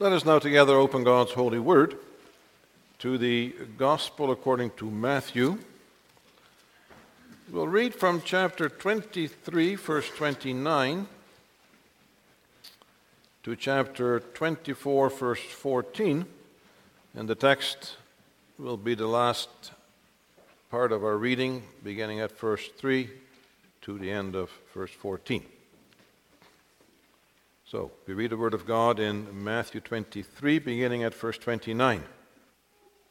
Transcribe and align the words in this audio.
Let 0.00 0.12
us 0.12 0.24
now 0.24 0.38
together 0.38 0.76
open 0.76 1.04
God's 1.04 1.32
holy 1.32 1.58
word 1.58 1.94
to 3.00 3.18
the 3.18 3.54
Gospel 3.76 4.30
according 4.30 4.70
to 4.78 4.90
Matthew. 4.90 5.58
We'll 7.50 7.68
read 7.68 7.94
from 7.94 8.22
chapter 8.24 8.70
23, 8.70 9.74
verse 9.74 10.08
29, 10.08 11.06
to 13.42 13.56
chapter 13.56 14.20
24, 14.20 15.10
verse 15.10 15.40
14, 15.42 16.24
and 17.14 17.28
the 17.28 17.34
text 17.34 17.98
will 18.58 18.78
be 18.78 18.94
the 18.94 19.06
last 19.06 19.50
part 20.70 20.92
of 20.92 21.04
our 21.04 21.18
reading, 21.18 21.62
beginning 21.84 22.20
at 22.20 22.38
verse 22.38 22.66
3 22.78 23.10
to 23.82 23.98
the 23.98 24.10
end 24.10 24.34
of 24.34 24.50
verse 24.72 24.92
14. 24.92 25.44
So, 27.70 27.92
we 28.04 28.14
read 28.14 28.30
the 28.30 28.36
Word 28.36 28.52
of 28.52 28.66
God 28.66 28.98
in 28.98 29.44
Matthew 29.44 29.80
23, 29.80 30.58
beginning 30.58 31.04
at 31.04 31.14
verse 31.14 31.38
29. 31.38 32.02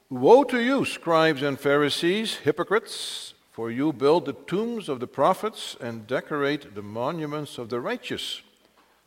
Woe 0.10 0.44
to 0.44 0.60
you, 0.60 0.84
scribes 0.84 1.42
and 1.42 1.58
Pharisees, 1.58 2.36
hypocrites, 2.36 3.36
for 3.54 3.72
you 3.72 3.94
build 3.94 4.26
the 4.26 4.34
tombs 4.34 4.90
of 4.90 5.00
the 5.00 5.08
prophets 5.08 5.78
and 5.80 6.06
decorate 6.06 6.76
the 6.76 6.82
monuments 6.82 7.58
of 7.58 7.70
the 7.70 7.80
righteous, 7.80 8.42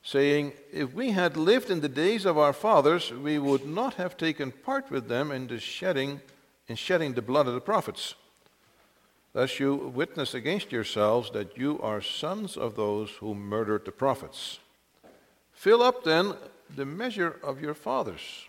saying, 0.03 0.55
If 0.73 0.95
we 0.95 1.11
had 1.11 1.37
lived 1.37 1.69
in 1.69 1.83
the 1.83 1.87
days 1.87 2.25
of 2.25 2.39
our 2.39 2.55
fathers, 2.55 3.13
we 3.13 3.39
would 3.39 3.67
not 3.67 3.97
have 3.97 4.17
taken 4.17 4.53
part 4.53 4.91
with 4.91 5.09
them 5.09 5.31
in 5.31 5.49
the 5.49 5.61
shedding, 5.61 6.23
in 6.67 6.77
shedding 6.77 7.13
the 7.13 7.21
blood 7.21 7.47
of 7.47 7.53
the 7.53 7.61
prophets. 7.61 8.15
Thus 9.35 9.61
you 9.61 9.75
witness 9.75 10.33
against 10.33 10.73
yourselves 10.73 11.31
that 11.33 11.59
you 11.59 11.79
are 11.83 12.01
sons 12.01 12.57
of 12.57 12.75
those 12.75 13.11
who 13.21 13.35
murdered 13.35 13.85
the 13.85 13.93
prophets. 13.93 14.59
Fill 15.63 15.81
up 15.81 16.03
then 16.03 16.35
the 16.75 16.85
measure 16.85 17.39
of 17.41 17.61
your 17.61 17.75
fathers. 17.75 18.49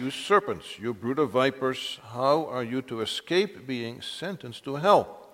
You 0.00 0.10
serpents, 0.10 0.80
you 0.80 0.92
brood 0.92 1.20
of 1.20 1.30
vipers, 1.30 2.00
how 2.02 2.46
are 2.46 2.64
you 2.64 2.82
to 2.90 3.02
escape 3.02 3.68
being 3.68 4.02
sentenced 4.02 4.64
to 4.64 4.74
hell? 4.74 5.28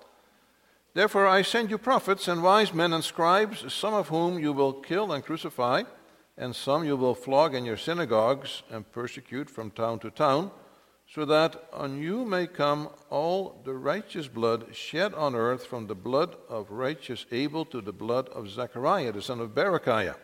Therefore 0.92 1.26
I 1.26 1.40
send 1.40 1.70
you 1.70 1.78
prophets 1.78 2.28
and 2.28 2.42
wise 2.42 2.74
men 2.74 2.92
and 2.92 3.02
scribes, 3.02 3.72
some 3.72 3.94
of 3.94 4.08
whom 4.08 4.38
you 4.38 4.52
will 4.52 4.74
kill 4.74 5.10
and 5.10 5.24
crucify, 5.24 5.84
and 6.36 6.54
some 6.54 6.84
you 6.84 6.98
will 6.98 7.14
flog 7.14 7.54
in 7.54 7.64
your 7.64 7.78
synagogues 7.78 8.62
and 8.70 8.92
persecute 8.92 9.48
from 9.48 9.70
town 9.70 9.98
to 10.00 10.10
town, 10.10 10.50
so 11.08 11.24
that 11.24 11.66
on 11.72 11.98
you 11.98 12.26
may 12.26 12.46
come 12.46 12.90
all 13.08 13.62
the 13.64 13.72
righteous 13.72 14.28
blood 14.28 14.66
shed 14.76 15.14
on 15.14 15.34
earth, 15.34 15.64
from 15.64 15.86
the 15.86 15.94
blood 15.94 16.36
of 16.50 16.70
righteous 16.70 17.24
Abel 17.32 17.64
to 17.64 17.80
the 17.80 17.90
blood 17.90 18.28
of 18.28 18.50
Zechariah, 18.50 19.12
the 19.12 19.22
son 19.22 19.40
of 19.40 19.54
Berechiah 19.54 20.16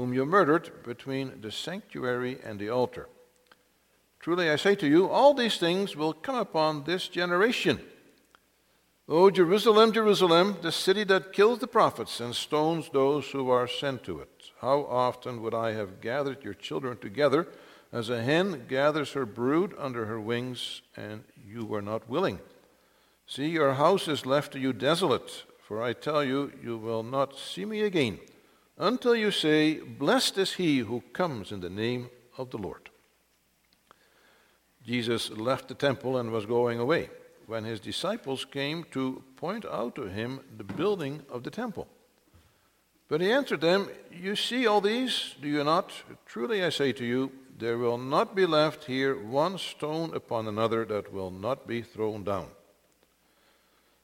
whom 0.00 0.14
you 0.14 0.24
murdered 0.24 0.70
between 0.82 1.42
the 1.42 1.52
sanctuary 1.52 2.38
and 2.42 2.58
the 2.58 2.70
altar. 2.70 3.06
Truly 4.18 4.48
I 4.48 4.56
say 4.56 4.74
to 4.76 4.88
you, 4.88 5.06
all 5.10 5.34
these 5.34 5.58
things 5.58 5.94
will 5.94 6.14
come 6.14 6.36
upon 6.36 6.84
this 6.84 7.06
generation. 7.06 7.78
O 9.06 9.30
Jerusalem, 9.30 9.92
Jerusalem, 9.92 10.56
the 10.62 10.72
city 10.72 11.04
that 11.04 11.34
kills 11.34 11.58
the 11.58 11.66
prophets 11.66 12.18
and 12.18 12.34
stones 12.34 12.88
those 12.88 13.26
who 13.26 13.50
are 13.50 13.68
sent 13.68 14.02
to 14.04 14.20
it. 14.20 14.30
How 14.62 14.86
often 14.88 15.42
would 15.42 15.52
I 15.52 15.72
have 15.72 16.00
gathered 16.00 16.44
your 16.44 16.54
children 16.54 16.96
together 16.96 17.46
as 17.92 18.08
a 18.08 18.22
hen 18.22 18.64
gathers 18.68 19.12
her 19.12 19.26
brood 19.26 19.74
under 19.76 20.06
her 20.06 20.18
wings, 20.18 20.80
and 20.96 21.24
you 21.46 21.66
were 21.66 21.82
not 21.82 22.08
willing? 22.08 22.38
See, 23.26 23.50
your 23.50 23.74
house 23.74 24.08
is 24.08 24.24
left 24.24 24.52
to 24.52 24.58
you 24.58 24.72
desolate, 24.72 25.44
for 25.68 25.82
I 25.82 25.92
tell 25.92 26.24
you, 26.24 26.52
you 26.64 26.78
will 26.78 27.02
not 27.02 27.36
see 27.36 27.66
me 27.66 27.82
again 27.82 28.18
until 28.80 29.14
you 29.14 29.30
say, 29.30 29.78
Blessed 29.78 30.38
is 30.38 30.54
he 30.54 30.78
who 30.78 31.02
comes 31.12 31.52
in 31.52 31.60
the 31.60 31.70
name 31.70 32.08
of 32.38 32.50
the 32.50 32.56
Lord. 32.56 32.88
Jesus 34.84 35.30
left 35.30 35.68
the 35.68 35.74
temple 35.74 36.16
and 36.16 36.32
was 36.32 36.46
going 36.46 36.80
away 36.80 37.10
when 37.46 37.64
his 37.64 37.78
disciples 37.78 38.44
came 38.44 38.84
to 38.92 39.22
point 39.36 39.66
out 39.66 39.94
to 39.96 40.04
him 40.04 40.40
the 40.56 40.64
building 40.64 41.22
of 41.30 41.42
the 41.42 41.50
temple. 41.50 41.86
But 43.08 43.20
he 43.20 43.30
answered 43.30 43.60
them, 43.60 43.88
You 44.10 44.34
see 44.34 44.66
all 44.66 44.80
these, 44.80 45.34
do 45.42 45.48
you 45.48 45.62
not? 45.62 45.92
Truly 46.26 46.64
I 46.64 46.70
say 46.70 46.92
to 46.92 47.04
you, 47.04 47.30
there 47.58 47.76
will 47.76 47.98
not 47.98 48.34
be 48.34 48.46
left 48.46 48.84
here 48.84 49.20
one 49.22 49.58
stone 49.58 50.14
upon 50.14 50.48
another 50.48 50.86
that 50.86 51.12
will 51.12 51.30
not 51.30 51.66
be 51.66 51.82
thrown 51.82 52.24
down. 52.24 52.46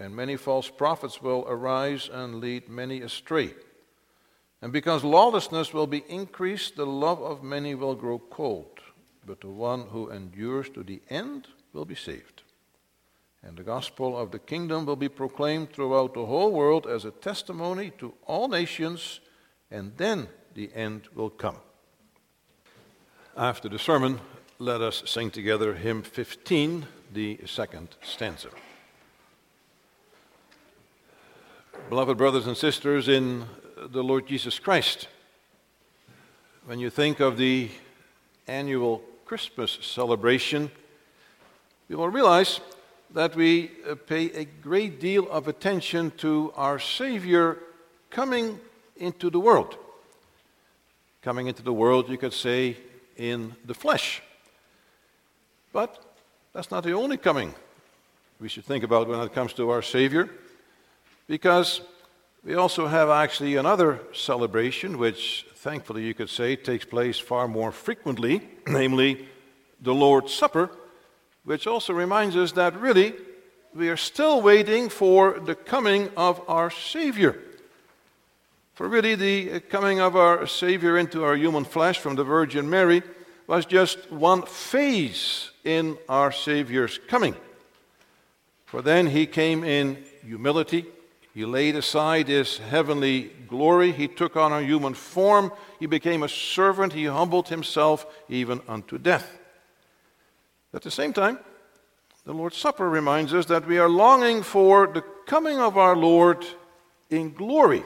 and 0.00 0.16
many 0.16 0.34
false 0.34 0.70
prophets 0.70 1.20
will 1.20 1.44
arise 1.46 2.08
and 2.10 2.40
lead 2.40 2.68
many 2.68 3.02
astray. 3.02 3.54
And 4.62 4.72
because 4.72 5.04
lawlessness 5.04 5.74
will 5.74 5.86
be 5.86 6.04
increased, 6.08 6.76
the 6.76 6.86
love 6.86 7.20
of 7.22 7.42
many 7.42 7.74
will 7.74 7.94
grow 7.94 8.18
cold, 8.18 8.80
but 9.26 9.42
the 9.42 9.48
one 9.48 9.82
who 9.82 10.10
endures 10.10 10.70
to 10.70 10.82
the 10.82 11.02
end 11.10 11.48
will 11.74 11.84
be 11.84 11.94
saved. 11.94 12.42
And 13.42 13.56
the 13.56 13.62
gospel 13.62 14.18
of 14.18 14.30
the 14.30 14.38
kingdom 14.38 14.86
will 14.86 14.96
be 14.96 15.08
proclaimed 15.08 15.72
throughout 15.72 16.14
the 16.14 16.26
whole 16.26 16.52
world 16.52 16.86
as 16.86 17.04
a 17.04 17.10
testimony 17.10 17.90
to 17.98 18.14
all 18.26 18.48
nations, 18.48 19.20
and 19.70 19.92
then 19.98 20.28
the 20.54 20.70
end 20.74 21.08
will 21.14 21.30
come. 21.30 21.56
After 23.36 23.68
the 23.68 23.78
sermon, 23.78 24.20
let 24.58 24.80
us 24.80 25.02
sing 25.06 25.30
together 25.30 25.74
hymn 25.74 26.02
15, 26.02 26.86
the 27.12 27.38
second 27.46 27.96
stanza. 28.02 28.48
Beloved 31.88 32.18
brothers 32.18 32.46
and 32.46 32.56
sisters 32.56 33.08
in 33.08 33.44
the 33.76 34.02
Lord 34.02 34.26
Jesus 34.26 34.58
Christ, 34.58 35.08
when 36.66 36.78
you 36.78 36.90
think 36.90 37.20
of 37.20 37.36
the 37.36 37.70
annual 38.46 39.02
Christmas 39.24 39.78
celebration, 39.80 40.70
you 41.88 41.96
will 41.96 42.08
realize 42.08 42.60
that 43.12 43.34
we 43.34 43.70
uh, 43.88 43.94
pay 43.94 44.30
a 44.32 44.44
great 44.44 45.00
deal 45.00 45.28
of 45.30 45.48
attention 45.48 46.12
to 46.18 46.52
our 46.56 46.78
Savior 46.78 47.58
coming 48.10 48.60
into 48.96 49.30
the 49.30 49.40
world. 49.40 49.76
Coming 51.22 51.48
into 51.48 51.62
the 51.62 51.72
world, 51.72 52.08
you 52.08 52.18
could 52.18 52.34
say, 52.34 52.76
in 53.16 53.56
the 53.64 53.74
flesh. 53.74 54.22
But 55.72 56.04
that's 56.52 56.70
not 56.70 56.84
the 56.84 56.92
only 56.92 57.16
coming 57.16 57.54
we 58.40 58.48
should 58.48 58.64
think 58.64 58.84
about 58.84 59.08
when 59.08 59.20
it 59.20 59.32
comes 59.32 59.52
to 59.54 59.70
our 59.70 59.82
Savior 59.82 60.30
because 61.30 61.80
we 62.42 62.56
also 62.56 62.88
have 62.88 63.08
actually 63.08 63.54
another 63.54 64.00
celebration, 64.12 64.98
which 64.98 65.46
thankfully 65.54 66.02
you 66.02 66.12
could 66.12 66.28
say 66.28 66.56
takes 66.56 66.84
place 66.84 67.20
far 67.20 67.46
more 67.46 67.70
frequently, 67.70 68.48
namely 68.66 69.28
the 69.80 69.94
Lord's 69.94 70.34
Supper, 70.34 70.68
which 71.44 71.68
also 71.68 71.92
reminds 71.92 72.34
us 72.34 72.50
that 72.52 72.74
really 72.80 73.14
we 73.72 73.88
are 73.88 73.96
still 73.96 74.42
waiting 74.42 74.88
for 74.88 75.38
the 75.38 75.54
coming 75.54 76.10
of 76.16 76.42
our 76.48 76.68
Savior. 76.68 77.38
For 78.74 78.88
really, 78.88 79.14
the 79.14 79.60
coming 79.60 80.00
of 80.00 80.16
our 80.16 80.48
Savior 80.48 80.98
into 80.98 81.22
our 81.22 81.36
human 81.36 81.64
flesh 81.64 82.00
from 82.00 82.16
the 82.16 82.24
Virgin 82.24 82.68
Mary 82.68 83.04
was 83.46 83.66
just 83.66 84.10
one 84.10 84.42
phase 84.42 85.52
in 85.62 85.96
our 86.08 86.32
Savior's 86.32 86.98
coming. 87.06 87.36
For 88.66 88.82
then 88.82 89.06
he 89.06 89.26
came 89.26 89.62
in 89.62 90.02
humility 90.24 90.86
he 91.34 91.44
laid 91.44 91.76
aside 91.76 92.28
his 92.28 92.58
heavenly 92.58 93.30
glory. 93.48 93.92
He 93.92 94.08
took 94.08 94.36
on 94.36 94.52
a 94.52 94.62
human 94.62 94.94
form. 94.94 95.52
He 95.78 95.86
became 95.86 96.22
a 96.22 96.28
servant. 96.28 96.92
He 96.92 97.04
humbled 97.04 97.48
himself 97.48 98.04
even 98.28 98.60
unto 98.68 98.98
death. 98.98 99.38
At 100.74 100.82
the 100.82 100.90
same 100.90 101.12
time, 101.12 101.38
the 102.24 102.34
Lord's 102.34 102.56
Supper 102.56 102.88
reminds 102.88 103.32
us 103.32 103.46
that 103.46 103.66
we 103.66 103.78
are 103.78 103.88
longing 103.88 104.42
for 104.42 104.86
the 104.86 105.02
coming 105.26 105.58
of 105.58 105.78
our 105.78 105.96
Lord 105.96 106.44
in 107.08 107.32
glory 107.32 107.84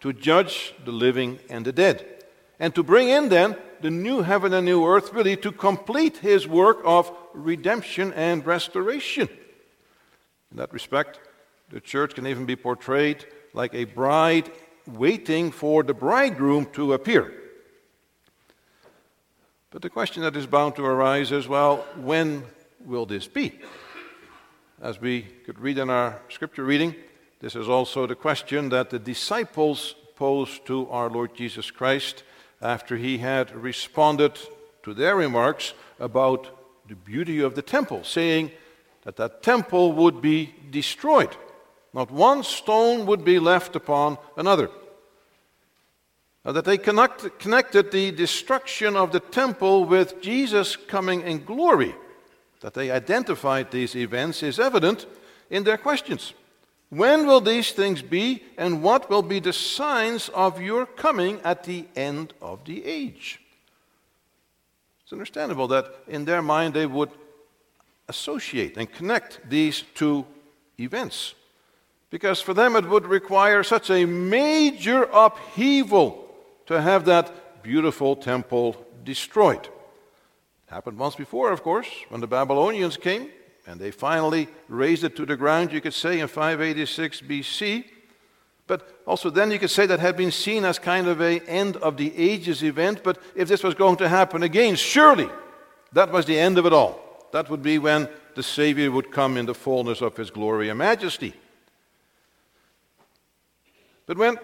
to 0.00 0.12
judge 0.12 0.74
the 0.84 0.92
living 0.92 1.38
and 1.50 1.64
the 1.64 1.72
dead, 1.72 2.24
and 2.58 2.74
to 2.74 2.82
bring 2.82 3.08
in 3.08 3.28
then 3.28 3.56
the 3.80 3.90
new 3.90 4.22
heaven 4.22 4.52
and 4.54 4.64
new 4.64 4.86
earth, 4.86 5.12
really 5.12 5.36
to 5.36 5.52
complete 5.52 6.18
his 6.18 6.48
work 6.48 6.78
of 6.84 7.10
redemption 7.34 8.12
and 8.14 8.46
restoration. 8.46 9.28
In 10.50 10.56
that 10.56 10.72
respect, 10.72 11.20
the 11.76 11.80
church 11.82 12.14
can 12.14 12.26
even 12.26 12.46
be 12.46 12.56
portrayed 12.56 13.26
like 13.52 13.74
a 13.74 13.84
bride 13.84 14.50
waiting 14.86 15.50
for 15.50 15.82
the 15.82 15.92
bridegroom 15.92 16.64
to 16.72 16.94
appear. 16.94 17.34
But 19.70 19.82
the 19.82 19.90
question 19.90 20.22
that 20.22 20.34
is 20.36 20.46
bound 20.46 20.76
to 20.76 20.86
arise 20.86 21.32
is 21.32 21.46
well, 21.46 21.84
when 21.96 22.44
will 22.86 23.04
this 23.04 23.28
be? 23.28 23.60
As 24.80 24.98
we 25.02 25.20
could 25.44 25.58
read 25.58 25.76
in 25.76 25.90
our 25.90 26.18
scripture 26.30 26.64
reading, 26.64 26.94
this 27.40 27.54
is 27.54 27.68
also 27.68 28.06
the 28.06 28.14
question 28.14 28.70
that 28.70 28.88
the 28.88 28.98
disciples 28.98 29.96
posed 30.14 30.64
to 30.68 30.88
our 30.88 31.10
Lord 31.10 31.34
Jesus 31.34 31.70
Christ 31.70 32.22
after 32.62 32.96
he 32.96 33.18
had 33.18 33.54
responded 33.54 34.38
to 34.82 34.94
their 34.94 35.14
remarks 35.14 35.74
about 36.00 36.48
the 36.88 36.96
beauty 36.96 37.40
of 37.40 37.54
the 37.54 37.60
temple, 37.60 38.02
saying 38.02 38.50
that 39.02 39.16
that 39.16 39.42
temple 39.42 39.92
would 39.92 40.22
be 40.22 40.54
destroyed. 40.70 41.36
Not 41.96 42.10
one 42.10 42.42
stone 42.42 43.06
would 43.06 43.24
be 43.24 43.38
left 43.38 43.74
upon 43.74 44.18
another. 44.36 44.68
Now, 46.44 46.52
that 46.52 46.66
they 46.66 46.76
connect, 46.76 47.38
connected 47.38 47.90
the 47.90 48.10
destruction 48.10 48.96
of 48.96 49.12
the 49.12 49.20
temple 49.20 49.86
with 49.86 50.20
Jesus 50.20 50.76
coming 50.76 51.22
in 51.22 51.42
glory, 51.46 51.94
that 52.60 52.74
they 52.74 52.90
identified 52.90 53.70
these 53.70 53.96
events, 53.96 54.42
is 54.42 54.60
evident 54.60 55.06
in 55.48 55.64
their 55.64 55.78
questions. 55.78 56.34
When 56.90 57.26
will 57.26 57.40
these 57.40 57.72
things 57.72 58.02
be, 58.02 58.42
and 58.58 58.82
what 58.82 59.08
will 59.08 59.22
be 59.22 59.40
the 59.40 59.54
signs 59.54 60.28
of 60.28 60.60
your 60.60 60.84
coming 60.84 61.40
at 61.44 61.64
the 61.64 61.86
end 61.96 62.34
of 62.42 62.62
the 62.66 62.84
age? 62.84 63.40
It's 65.02 65.14
understandable 65.14 65.68
that 65.68 65.86
in 66.06 66.26
their 66.26 66.42
mind 66.42 66.74
they 66.74 66.86
would 66.86 67.10
associate 68.06 68.76
and 68.76 68.92
connect 68.92 69.40
these 69.48 69.82
two 69.94 70.26
events. 70.78 71.34
Because 72.10 72.40
for 72.40 72.54
them 72.54 72.76
it 72.76 72.88
would 72.88 73.06
require 73.06 73.62
such 73.62 73.90
a 73.90 74.04
major 74.04 75.08
upheaval 75.12 76.28
to 76.66 76.80
have 76.80 77.04
that 77.06 77.62
beautiful 77.62 78.14
temple 78.14 78.76
destroyed. 79.04 79.64
It 79.64 80.72
happened 80.72 80.98
once 80.98 81.16
before, 81.16 81.50
of 81.52 81.62
course, 81.62 81.88
when 82.08 82.20
the 82.20 82.26
Babylonians 82.26 82.96
came 82.96 83.30
and 83.66 83.80
they 83.80 83.90
finally 83.90 84.48
razed 84.68 85.04
it 85.04 85.16
to 85.16 85.26
the 85.26 85.36
ground, 85.36 85.72
you 85.72 85.80
could 85.80 85.94
say, 85.94 86.20
in 86.20 86.28
586 86.28 87.22
BC. 87.22 87.84
But 88.68 89.02
also 89.06 89.30
then 89.30 89.50
you 89.50 89.58
could 89.58 89.70
say 89.70 89.86
that 89.86 90.00
had 90.00 90.16
been 90.16 90.32
seen 90.32 90.64
as 90.64 90.78
kind 90.78 91.06
of 91.06 91.20
a 91.20 91.40
end 91.40 91.76
of 91.76 91.96
the 91.96 92.16
ages 92.16 92.62
event. 92.62 93.02
But 93.04 93.20
if 93.34 93.48
this 93.48 93.62
was 93.62 93.74
going 93.74 93.96
to 93.98 94.08
happen 94.08 94.42
again, 94.42 94.76
surely 94.76 95.28
that 95.92 96.10
was 96.10 96.26
the 96.26 96.38
end 96.38 96.58
of 96.58 96.66
it 96.66 96.72
all. 96.72 97.28
That 97.32 97.48
would 97.50 97.62
be 97.62 97.78
when 97.78 98.08
the 98.34 98.42
Savior 98.42 98.90
would 98.90 99.12
come 99.12 99.36
in 99.36 99.46
the 99.46 99.54
fullness 99.54 100.00
of 100.00 100.16
his 100.16 100.30
glory 100.30 100.68
and 100.68 100.78
majesty. 100.78 101.34
But 104.06 104.18
when 104.18 104.38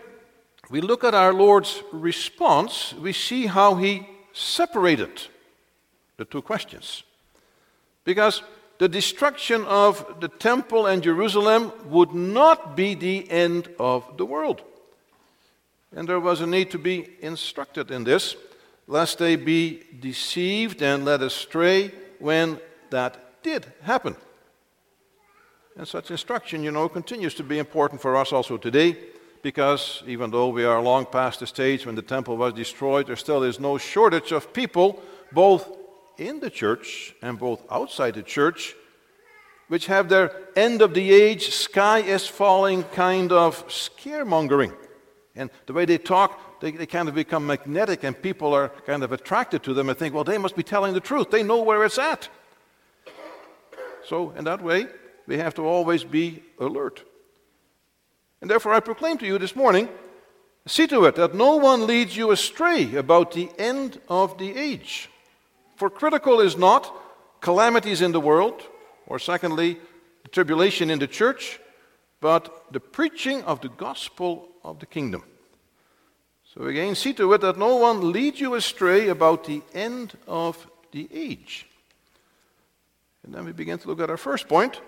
we 0.70 0.80
look 0.80 1.04
at 1.04 1.14
our 1.14 1.32
Lord's 1.32 1.82
response, 1.92 2.94
we 2.94 3.12
see 3.12 3.46
how 3.46 3.76
he 3.76 4.06
separated 4.32 5.22
the 6.16 6.24
two 6.24 6.42
questions. 6.42 7.04
Because 8.04 8.42
the 8.78 8.88
destruction 8.88 9.64
of 9.64 10.16
the 10.20 10.28
temple 10.28 10.86
and 10.86 11.02
Jerusalem 11.02 11.72
would 11.86 12.12
not 12.12 12.76
be 12.76 12.94
the 12.94 13.30
end 13.30 13.68
of 13.78 14.16
the 14.16 14.26
world. 14.26 14.62
And 15.94 16.08
there 16.08 16.20
was 16.20 16.40
a 16.40 16.46
need 16.46 16.70
to 16.70 16.78
be 16.78 17.10
instructed 17.20 17.90
in 17.90 18.04
this, 18.04 18.34
lest 18.88 19.18
they 19.18 19.36
be 19.36 19.82
deceived 20.00 20.82
and 20.82 21.04
led 21.04 21.22
astray 21.22 21.92
when 22.18 22.58
that 22.90 23.42
did 23.42 23.66
happen. 23.82 24.16
And 25.76 25.86
such 25.86 26.10
instruction, 26.10 26.64
you 26.64 26.70
know, 26.70 26.88
continues 26.88 27.34
to 27.34 27.42
be 27.42 27.58
important 27.58 28.00
for 28.00 28.16
us 28.16 28.32
also 28.32 28.56
today, 28.56 28.96
because 29.42 30.02
even 30.06 30.30
though 30.30 30.48
we 30.48 30.64
are 30.64 30.80
long 30.80 31.04
past 31.04 31.40
the 31.40 31.46
stage 31.46 31.84
when 31.84 31.96
the 31.96 32.02
temple 32.02 32.36
was 32.36 32.54
destroyed, 32.54 33.06
there 33.08 33.16
still 33.16 33.42
is 33.42 33.58
no 33.58 33.76
shortage 33.76 34.32
of 34.32 34.52
people, 34.52 35.02
both 35.32 35.68
in 36.16 36.40
the 36.40 36.50
church 36.50 37.14
and 37.22 37.38
both 37.38 37.60
outside 37.70 38.14
the 38.14 38.22
church, 38.22 38.74
which 39.68 39.86
have 39.86 40.08
their 40.08 40.32
end 40.54 40.80
of 40.82 40.94
the 40.94 41.12
age, 41.12 41.50
sky 41.50 41.98
is 41.98 42.26
falling 42.26 42.84
kind 42.84 43.32
of 43.32 43.66
scaremongering. 43.68 44.74
And 45.34 45.50
the 45.66 45.72
way 45.72 45.86
they 45.86 45.98
talk, 45.98 46.60
they, 46.60 46.72
they 46.72 46.86
kind 46.86 47.08
of 47.08 47.14
become 47.14 47.46
magnetic, 47.46 48.04
and 48.04 48.20
people 48.20 48.52
are 48.54 48.68
kind 48.86 49.02
of 49.02 49.12
attracted 49.12 49.62
to 49.64 49.74
them 49.74 49.88
and 49.88 49.98
think, 49.98 50.14
well, 50.14 50.24
they 50.24 50.38
must 50.38 50.56
be 50.56 50.62
telling 50.62 50.92
the 50.92 51.00
truth. 51.00 51.30
They 51.30 51.42
know 51.42 51.62
where 51.62 51.84
it's 51.84 51.98
at. 51.98 52.28
So, 54.04 54.30
in 54.32 54.44
that 54.44 54.62
way, 54.62 54.86
we 55.26 55.38
have 55.38 55.54
to 55.54 55.62
always 55.62 56.04
be 56.04 56.42
alert. 56.58 57.02
And 58.42 58.50
therefore, 58.50 58.74
I 58.74 58.80
proclaim 58.80 59.18
to 59.18 59.26
you 59.26 59.38
this 59.38 59.54
morning 59.54 59.88
see 60.66 60.88
to 60.88 61.04
it 61.04 61.14
that 61.14 61.34
no 61.34 61.56
one 61.56 61.86
leads 61.86 62.16
you 62.16 62.32
astray 62.32 62.96
about 62.96 63.32
the 63.32 63.48
end 63.56 64.00
of 64.08 64.36
the 64.36 64.56
age. 64.56 65.08
For 65.76 65.88
critical 65.88 66.40
is 66.40 66.56
not 66.56 66.92
calamities 67.40 68.02
in 68.02 68.12
the 68.12 68.20
world, 68.20 68.60
or 69.06 69.18
secondly, 69.18 69.78
tribulation 70.32 70.90
in 70.90 70.98
the 70.98 71.06
church, 71.06 71.60
but 72.20 72.72
the 72.72 72.80
preaching 72.80 73.42
of 73.44 73.60
the 73.60 73.68
gospel 73.68 74.48
of 74.64 74.80
the 74.80 74.86
kingdom. 74.86 75.22
So 76.54 76.64
again, 76.64 76.94
see 76.96 77.12
to 77.14 77.32
it 77.32 77.40
that 77.42 77.58
no 77.58 77.76
one 77.76 78.12
leads 78.12 78.40
you 78.40 78.54
astray 78.54 79.08
about 79.08 79.44
the 79.44 79.62
end 79.72 80.18
of 80.26 80.66
the 80.90 81.08
age. 81.12 81.66
And 83.24 83.32
then 83.32 83.44
we 83.44 83.52
begin 83.52 83.78
to 83.78 83.88
look 83.88 84.00
at 84.00 84.10
our 84.10 84.16
first 84.16 84.48
point 84.48 84.80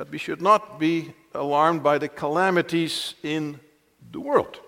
that 0.00 0.10
we 0.10 0.16
should 0.16 0.40
not 0.40 0.80
be 0.80 1.12
alarmed 1.34 1.82
by 1.82 1.98
the 1.98 2.08
calamities 2.08 3.12
in 3.22 3.60
the 4.12 4.18
world. 4.18 4.58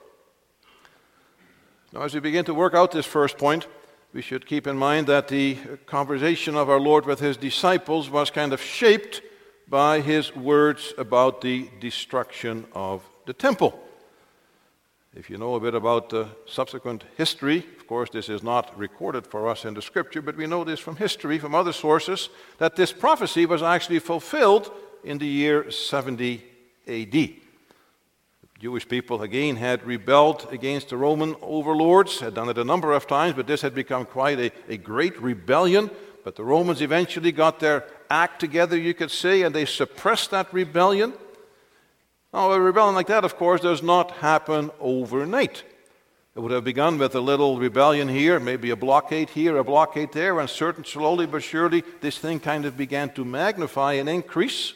Now, 1.90 2.02
as 2.02 2.12
we 2.12 2.20
begin 2.20 2.44
to 2.44 2.52
work 2.52 2.74
out 2.74 2.90
this 2.90 3.06
first 3.06 3.38
point, 3.38 3.66
we 4.12 4.20
should 4.20 4.44
keep 4.44 4.66
in 4.66 4.76
mind 4.76 5.06
that 5.06 5.28
the 5.28 5.56
conversation 5.86 6.54
of 6.54 6.68
our 6.68 6.78
Lord 6.78 7.06
with 7.06 7.20
his 7.20 7.38
disciples 7.38 8.10
was 8.10 8.30
kind 8.30 8.52
of 8.52 8.60
shaped 8.60 9.22
by 9.66 10.02
his 10.02 10.36
words 10.36 10.92
about 10.98 11.40
the 11.40 11.70
destruction 11.80 12.66
of 12.74 13.02
the 13.24 13.32
temple. 13.32 13.82
If 15.14 15.30
you 15.30 15.38
know 15.38 15.54
a 15.54 15.60
bit 15.60 15.74
about 15.74 16.10
the 16.10 16.28
subsequent 16.44 17.04
history, 17.16 17.64
of 17.78 17.86
course, 17.86 18.10
this 18.10 18.28
is 18.28 18.42
not 18.42 18.78
recorded 18.78 19.26
for 19.26 19.48
us 19.48 19.64
in 19.64 19.72
the 19.72 19.80
scripture, 19.80 20.20
but 20.20 20.36
we 20.36 20.46
know 20.46 20.62
this 20.62 20.80
from 20.80 20.96
history, 20.96 21.38
from 21.38 21.54
other 21.54 21.72
sources, 21.72 22.28
that 22.58 22.76
this 22.76 22.92
prophecy 22.92 23.46
was 23.46 23.62
actually 23.62 23.98
fulfilled 23.98 24.70
in 25.04 25.18
the 25.18 25.26
year 25.26 25.70
70 25.70 26.42
AD. 26.86 27.12
The 27.12 27.38
Jewish 28.58 28.88
people 28.88 29.22
again 29.22 29.56
had 29.56 29.84
rebelled 29.84 30.48
against 30.50 30.88
the 30.88 30.96
Roman 30.96 31.36
overlords, 31.42 32.20
had 32.20 32.34
done 32.34 32.48
it 32.48 32.58
a 32.58 32.64
number 32.64 32.92
of 32.92 33.06
times, 33.06 33.34
but 33.34 33.46
this 33.46 33.62
had 33.62 33.74
become 33.74 34.04
quite 34.04 34.38
a, 34.38 34.52
a 34.68 34.76
great 34.76 35.20
rebellion. 35.20 35.90
But 36.24 36.36
the 36.36 36.44
Romans 36.44 36.80
eventually 36.80 37.32
got 37.32 37.58
their 37.58 37.84
act 38.08 38.38
together, 38.40 38.78
you 38.78 38.94
could 38.94 39.10
say, 39.10 39.42
and 39.42 39.54
they 39.54 39.64
suppressed 39.64 40.30
that 40.30 40.52
rebellion. 40.52 41.12
Now, 42.32 42.52
a 42.52 42.60
rebellion 42.60 42.94
like 42.94 43.08
that, 43.08 43.24
of 43.24 43.36
course, 43.36 43.60
does 43.60 43.82
not 43.82 44.12
happen 44.12 44.70
overnight. 44.80 45.64
It 46.34 46.40
would 46.40 46.52
have 46.52 46.64
begun 46.64 46.96
with 46.96 47.14
a 47.14 47.20
little 47.20 47.58
rebellion 47.58 48.08
here, 48.08 48.40
maybe 48.40 48.70
a 48.70 48.76
blockade 48.76 49.30
here, 49.30 49.58
a 49.58 49.64
blockade 49.64 50.12
there, 50.12 50.40
and 50.40 50.48
certain 50.48 50.84
slowly 50.84 51.26
but 51.26 51.42
surely 51.42 51.82
this 52.00 52.16
thing 52.16 52.40
kind 52.40 52.64
of 52.64 52.74
began 52.76 53.10
to 53.10 53.24
magnify 53.24 53.94
and 53.94 54.08
increase. 54.08 54.72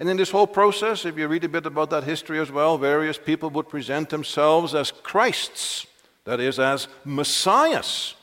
And 0.00 0.08
in 0.08 0.16
this 0.16 0.30
whole 0.30 0.46
process, 0.46 1.04
if 1.04 1.18
you 1.18 1.28
read 1.28 1.44
a 1.44 1.48
bit 1.48 1.66
about 1.66 1.90
that 1.90 2.04
history 2.04 2.40
as 2.40 2.50
well, 2.50 2.78
various 2.78 3.18
people 3.18 3.50
would 3.50 3.68
present 3.68 4.08
themselves 4.08 4.74
as 4.74 4.90
Christs, 4.90 5.86
that 6.24 6.40
is, 6.40 6.58
as 6.58 6.88
Messiahs, 7.04 8.14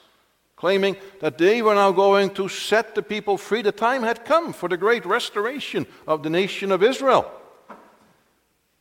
claiming 0.55 0.97
that 1.19 1.37
they 1.37 1.61
were 1.61 1.75
now 1.75 1.91
going 1.91 2.31
to 2.31 2.49
set 2.49 2.95
the 2.95 3.03
people 3.03 3.37
free. 3.37 3.61
The 3.61 3.71
time 3.71 4.01
had 4.01 4.25
come 4.25 4.53
for 4.53 4.67
the 4.67 4.75
great 4.75 5.05
restoration 5.05 5.85
of 6.07 6.23
the 6.23 6.31
nation 6.31 6.71
of 6.71 6.81
Israel. 6.81 7.31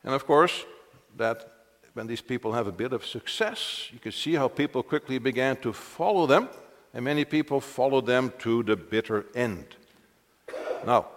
And 0.02 0.14
of 0.14 0.26
course, 0.26 0.64
that 1.18 1.52
when 1.92 2.06
these 2.06 2.22
people 2.22 2.52
have 2.52 2.66
a 2.66 2.72
bit 2.72 2.94
of 2.94 3.04
success, 3.04 3.90
you 3.92 3.98
can 3.98 4.12
see 4.12 4.34
how 4.36 4.48
people 4.48 4.82
quickly 4.82 5.18
began 5.18 5.56
to 5.58 5.74
follow 5.74 6.26
them, 6.26 6.48
and 6.94 7.04
many 7.04 7.26
people 7.26 7.60
followed 7.60 8.06
them 8.06 8.32
to 8.38 8.62
the 8.62 8.76
bitter 8.76 9.26
end. 9.34 9.66
Now, 10.86 11.08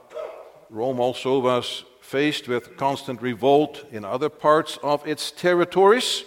Rome 0.69 0.99
also 0.99 1.39
was 1.39 1.83
faced 2.01 2.47
with 2.47 2.77
constant 2.77 3.21
revolt 3.21 3.85
in 3.91 4.05
other 4.05 4.29
parts 4.29 4.77
of 4.81 5.05
its 5.07 5.31
territories. 5.31 6.23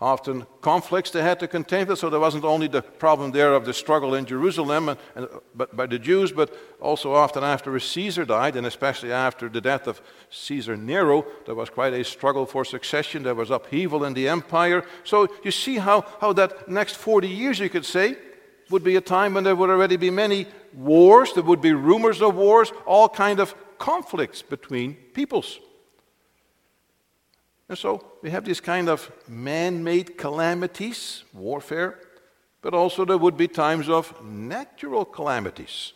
often 0.00 0.46
conflicts 0.62 1.10
they 1.10 1.20
had 1.20 1.38
to 1.38 1.46
contend 1.46 1.88
with. 1.88 1.98
So 1.98 2.08
there 2.08 2.20
wasn't 2.20 2.44
only 2.44 2.68
the 2.68 2.80
problem 2.80 3.32
there 3.32 3.54
of 3.54 3.66
the 3.66 3.74
struggle 3.74 4.14
in 4.14 4.24
Jerusalem 4.24 4.88
and, 4.88 4.98
and, 5.14 5.28
but 5.54 5.76
by 5.76 5.86
the 5.86 5.98
Jews, 5.98 6.32
but 6.32 6.56
also 6.80 7.12
often 7.12 7.44
after 7.44 7.78
Caesar 7.78 8.24
died, 8.24 8.56
and 8.56 8.66
especially 8.66 9.12
after 9.12 9.50
the 9.50 9.60
death 9.60 9.86
of 9.86 10.00
Caesar 10.30 10.76
Nero, 10.76 11.26
there 11.44 11.54
was 11.54 11.68
quite 11.68 11.92
a 11.92 12.02
struggle 12.02 12.46
for 12.46 12.64
succession. 12.64 13.22
There 13.22 13.34
was 13.34 13.50
upheaval 13.50 14.04
in 14.04 14.14
the 14.14 14.26
empire. 14.28 14.84
So 15.04 15.28
you 15.44 15.50
see 15.50 15.76
how, 15.76 16.06
how 16.20 16.32
that 16.32 16.68
next 16.68 16.96
40 16.96 17.28
years, 17.28 17.58
you 17.58 17.68
could 17.68 17.84
say, 17.84 18.16
would 18.70 18.84
be 18.84 18.96
a 18.96 19.00
time 19.00 19.34
when 19.34 19.44
there 19.44 19.56
would 19.56 19.70
already 19.70 19.96
be 19.96 20.10
many 20.10 20.46
wars, 20.74 21.32
there 21.32 21.42
would 21.42 21.60
be 21.60 21.72
rumors 21.72 22.22
of 22.22 22.34
wars, 22.34 22.72
all 22.86 23.08
kind 23.08 23.40
of 23.40 23.54
conflicts 23.78 24.42
between 24.42 24.94
peoples. 24.94 25.58
And 27.68 27.78
so 27.78 28.04
we 28.20 28.30
have 28.30 28.44
these 28.44 28.60
kind 28.60 28.88
of 28.88 29.10
man 29.28 29.84
made 29.84 30.18
calamities, 30.18 31.24
warfare, 31.32 31.98
but 32.62 32.74
also 32.74 33.04
there 33.04 33.16
would 33.16 33.36
be 33.36 33.48
times 33.48 33.88
of 33.88 34.12
natural 34.24 35.04
calamities. 35.04 35.92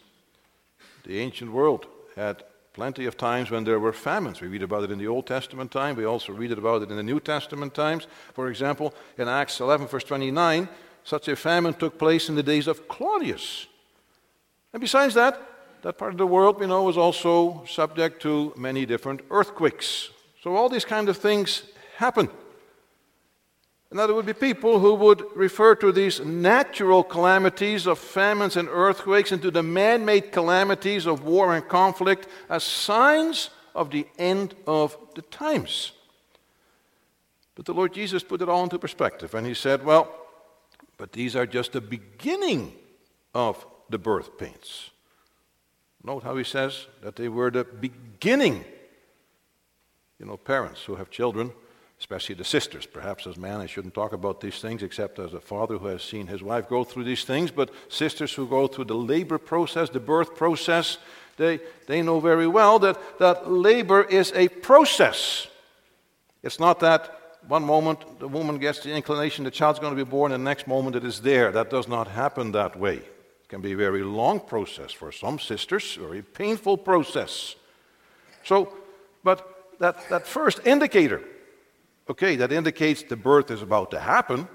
The 1.04 1.19
ancient 1.19 1.52
world 1.52 1.87
had 2.16 2.45
plenty 2.73 3.07
of 3.07 3.16
times 3.16 3.50
when 3.50 3.64
there 3.64 3.81
were 3.81 3.93
famines. 3.93 4.40
We 4.40 4.49
read 4.49 4.62
about 4.62 4.85
it 4.85 4.90
in 4.90 4.99
the 4.99 5.07
Old 5.07 5.26
Testament 5.26 5.71
time. 5.71 5.97
We 5.97 6.04
also 6.04 6.33
read 6.33 6.52
about 6.52 6.83
it 6.83 6.90
in 6.90 6.97
the 6.97 7.02
New 7.02 7.21
Testament 7.21 7.75
times. 7.75 8.07
For 8.33 8.49
example, 8.49 8.95
in 9.19 9.28
Acts 9.28 9.61
11, 9.61 9.87
verse 9.87 10.04
29, 10.04 10.69
such 11.04 11.28
a 11.28 11.37
famine 11.37 11.75
took 11.75 11.99
place 11.99 12.28
in 12.28 12.35
the 12.35 12.43
days 12.43 12.66
of 12.66 12.88
Claudius. 12.88 13.66
And 14.75 14.81
besides 14.81 15.14
that, 15.14 15.40
that 15.83 15.99
part 15.99 16.11
of 16.11 16.19
the 16.19 16.26
world, 16.26 16.59
we 16.59 16.66
know, 16.66 16.83
was 16.83 16.99
also 16.99 17.64
subject 17.64 18.21
to 18.23 18.52
many 18.57 18.85
different 18.85 19.21
earthquakes. 19.31 20.11
So 20.43 20.57
all 20.57 20.69
these 20.69 20.85
kind 20.85 21.09
of 21.09 21.16
things 21.16 21.62
happen. 21.97 22.28
That 23.93 24.09
there 24.09 24.16
would 24.16 24.26
be 24.26 24.33
people 24.33 24.81
who 24.81 24.97
would 24.97 25.25
refer 25.37 25.76
to 25.76 25.93
these 25.93 26.19
natural 26.19 27.04
calamities 27.04 27.87
of 27.87 28.00
famines 28.00 28.57
and 28.57 28.69
earthquakes 28.69 29.31
and 29.31 29.40
to 29.43 29.52
the 29.52 29.62
man 29.62 30.04
made 30.04 30.33
calamities 30.33 31.07
of 31.07 31.23
war 31.23 31.54
and 31.54 31.69
conflict 31.69 32.26
as 32.49 32.64
signs 32.64 33.50
of 33.76 33.93
the 33.93 34.09
end 34.19 34.57
of 34.66 34.99
the 35.14 35.23
times. 35.23 35.93
But 37.54 37.66
the 37.66 37.75
Lord 37.75 37.95
Jesus 37.95 38.25
put 38.25 38.43
it 38.43 38.49
all 38.49 38.64
into 38.64 38.81
perspective 38.81 39.33
and 39.35 39.47
he 39.47 39.54
said, 39.54 39.85
Well, 39.85 40.12
but 40.99 41.12
these 41.12 41.37
are 41.37 41.47
just 41.47 41.71
the 41.71 41.81
beginning 41.81 42.73
of 43.33 43.64
the 43.95 43.99
birth 43.99 44.37
pains. 44.37 44.91
Note 46.03 46.25
how 46.25 46.37
he 46.37 46.43
says 46.43 46.89
that 47.01 47.15
they 47.15 47.29
were 47.29 47.49
the 47.49 47.63
beginning 47.63 48.65
you 50.19 50.27
know, 50.27 50.37
parents 50.37 50.83
who 50.83 50.97
have 50.97 51.11
children, 51.11 51.53
especially 52.01 52.35
the 52.35 52.45
sisters. 52.45 52.87
Perhaps 52.87 53.29
as 53.29 53.37
man, 53.37 53.61
I 53.61 53.67
shouldn't 53.67 53.95
talk 53.95 54.13
about 54.13 54.41
these 54.41 54.61
things 54.61 54.83
except 54.83 55.21
as 55.21 55.33
a 55.33 55.41
father 55.41 55.79
who 55.79 55.87
has 55.87 56.03
seen 56.03 56.27
his 56.27 56.43
wife 56.43 56.69
go 56.69 56.83
through 56.83 57.05
these 57.05 57.23
things. 57.23 57.53
But 57.53 57.71
sisters 57.89 58.33
who 58.33 58.49
go 58.49 58.67
through 58.67 58.87
the 58.87 58.97
labor 58.97 59.39
process, 59.39 59.91
the 59.91 60.01
birth 60.01 60.35
process, 60.35 60.99
they, 61.37 61.61
they 61.87 62.03
know 62.03 62.19
very 62.19 62.49
well 62.49 62.81
that, 62.81 62.99
that 63.21 63.49
labor 63.49 64.03
is 64.03 64.33
a 64.35 64.49
process. 64.49 65.47
It's 66.43 66.59
not 66.59 66.81
that 66.81 67.39
one 67.47 67.65
moment 67.65 68.19
the 68.19 68.27
woman 68.27 68.59
gets 68.59 68.81
the 68.81 68.93
inclination 68.93 69.45
the 69.45 69.53
child's 69.53 69.79
going 69.79 69.97
to 69.97 70.05
be 70.05 70.11
born, 70.11 70.33
and 70.33 70.45
the 70.45 70.51
next 70.51 70.67
moment 70.67 70.97
it 70.97 71.05
is 71.05 71.21
there. 71.21 71.53
That 71.53 71.71
does 71.71 71.87
not 71.87 72.09
happen 72.09 72.51
that 72.53 72.77
way. 72.77 73.03
Can 73.55 73.61
be 73.61 73.75
a 73.75 73.77
very 73.77 74.03
long 74.03 74.41
process 74.41 74.91
for 74.91 75.13
some 75.13 75.39
sisters, 75.39 75.95
very 75.95 76.23
painful 76.23 76.77
process. 76.77 77.55
So, 78.43 78.75
but 79.23 79.79
that, 79.79 80.09
that 80.09 80.27
first 80.27 80.67
indicator, 80.67 81.23
okay, 82.11 82.35
that 82.35 82.51
indicates 82.51 83.05
the 83.05 83.15
birth 83.15 83.53
is 83.53 83.63
about 83.63 83.93
to 83.93 84.01
happen, 84.01 84.49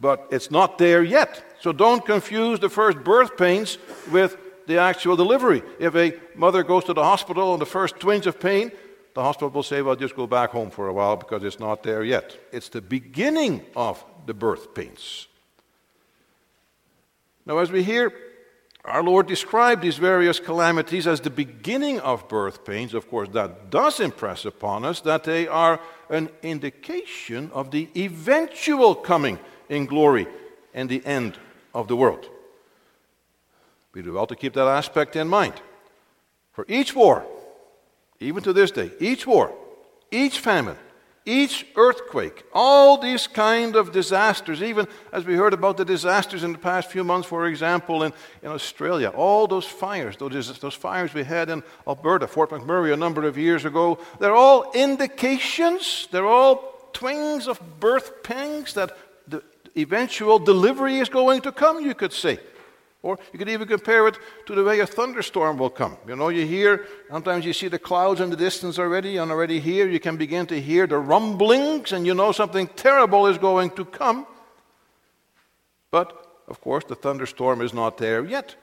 but 0.00 0.26
it's 0.32 0.50
not 0.50 0.78
there 0.78 1.04
yet. 1.04 1.44
So 1.60 1.70
don't 1.72 2.04
confuse 2.04 2.58
the 2.58 2.68
first 2.68 2.98
birth 3.04 3.36
pains 3.36 3.78
with 4.10 4.36
the 4.66 4.78
actual 4.78 5.14
delivery. 5.14 5.62
If 5.78 5.94
a 5.94 6.14
mother 6.34 6.64
goes 6.64 6.82
to 6.86 6.92
the 6.92 7.04
hospital 7.04 7.52
and 7.52 7.62
the 7.62 7.66
first 7.66 8.00
twinge 8.00 8.26
of 8.26 8.40
pain, 8.40 8.72
the 9.14 9.22
hospital 9.22 9.50
will 9.50 9.62
say, 9.62 9.80
well, 9.80 9.94
just 9.94 10.16
go 10.16 10.26
back 10.26 10.50
home 10.50 10.70
for 10.70 10.88
a 10.88 10.92
while 10.92 11.14
because 11.14 11.44
it's 11.44 11.60
not 11.60 11.84
there 11.84 12.02
yet. 12.02 12.36
It's 12.50 12.68
the 12.68 12.80
beginning 12.80 13.64
of 13.76 14.04
the 14.26 14.34
birth 14.34 14.74
pains. 14.74 15.28
Now, 17.46 17.58
as 17.58 17.70
we 17.70 17.84
hear 17.84 18.12
our 18.84 19.02
Lord 19.02 19.26
described 19.26 19.82
these 19.82 19.98
various 19.98 20.40
calamities 20.40 21.06
as 21.06 21.20
the 21.20 21.30
beginning 21.30 22.00
of 22.00 22.28
birth 22.28 22.64
pains. 22.64 22.94
Of 22.94 23.08
course, 23.10 23.28
that 23.30 23.70
does 23.70 24.00
impress 24.00 24.44
upon 24.44 24.84
us 24.84 25.00
that 25.02 25.24
they 25.24 25.46
are 25.46 25.80
an 26.08 26.30
indication 26.42 27.50
of 27.52 27.70
the 27.70 27.88
eventual 27.96 28.94
coming 28.94 29.38
in 29.68 29.86
glory 29.86 30.26
and 30.72 30.88
the 30.88 31.04
end 31.04 31.38
of 31.74 31.88
the 31.88 31.96
world. 31.96 32.28
We 33.92 34.02
do 34.02 34.14
well 34.14 34.26
to 34.26 34.36
keep 34.36 34.54
that 34.54 34.66
aspect 34.66 35.16
in 35.16 35.28
mind. 35.28 35.54
For 36.52 36.64
each 36.68 36.94
war, 36.94 37.26
even 38.18 38.42
to 38.44 38.52
this 38.52 38.70
day, 38.70 38.90
each 38.98 39.26
war, 39.26 39.52
each 40.10 40.38
famine, 40.38 40.76
each 41.30 41.64
earthquake, 41.76 42.42
all 42.52 42.98
these 42.98 43.28
kind 43.28 43.76
of 43.76 43.92
disasters, 43.92 44.62
even 44.62 44.88
as 45.12 45.24
we 45.24 45.36
heard 45.36 45.54
about 45.54 45.76
the 45.76 45.84
disasters 45.84 46.42
in 46.42 46.50
the 46.50 46.58
past 46.58 46.90
few 46.90 47.04
months, 47.04 47.28
for 47.28 47.46
example, 47.46 48.02
in, 48.02 48.12
in 48.42 48.48
Australia, 48.48 49.10
all 49.10 49.46
those 49.46 49.64
fires, 49.64 50.16
those, 50.16 50.58
those 50.58 50.74
fires 50.74 51.14
we 51.14 51.22
had 51.22 51.48
in 51.48 51.62
Alberta, 51.86 52.26
Fort 52.26 52.50
McMurray, 52.50 52.92
a 52.92 52.96
number 52.96 53.22
of 53.22 53.38
years 53.38 53.64
ago, 53.64 53.98
they're 54.18 54.34
all 54.34 54.72
indications, 54.72 56.08
they're 56.10 56.26
all 56.26 56.90
twings 56.92 57.46
of 57.46 57.60
birth 57.78 58.24
pangs 58.24 58.74
that 58.74 58.96
the 59.28 59.40
eventual 59.76 60.40
delivery 60.40 60.98
is 60.98 61.08
going 61.08 61.42
to 61.42 61.52
come, 61.52 61.80
you 61.80 61.94
could 61.94 62.12
say. 62.12 62.40
Or 63.02 63.18
you 63.32 63.38
could 63.38 63.48
even 63.48 63.66
compare 63.66 64.06
it 64.08 64.18
to 64.46 64.54
the 64.54 64.62
way 64.62 64.80
a 64.80 64.86
thunderstorm 64.86 65.56
will 65.56 65.70
come. 65.70 65.96
You 66.06 66.16
know, 66.16 66.28
you 66.28 66.46
hear, 66.46 66.86
sometimes 67.08 67.46
you 67.46 67.54
see 67.54 67.68
the 67.68 67.78
clouds 67.78 68.20
in 68.20 68.28
the 68.28 68.36
distance 68.36 68.78
already, 68.78 69.16
and 69.16 69.30
already 69.30 69.58
here 69.58 69.88
you 69.88 69.98
can 69.98 70.18
begin 70.18 70.46
to 70.48 70.60
hear 70.60 70.86
the 70.86 70.98
rumblings, 70.98 71.92
and 71.92 72.06
you 72.06 72.12
know 72.12 72.32
something 72.32 72.66
terrible 72.68 73.26
is 73.26 73.38
going 73.38 73.70
to 73.70 73.86
come. 73.86 74.26
But, 75.90 76.12
of 76.46 76.60
course, 76.60 76.84
the 76.84 76.94
thunderstorm 76.94 77.62
is 77.62 77.72
not 77.72 77.96
there 77.96 78.24
yet. 78.24 78.54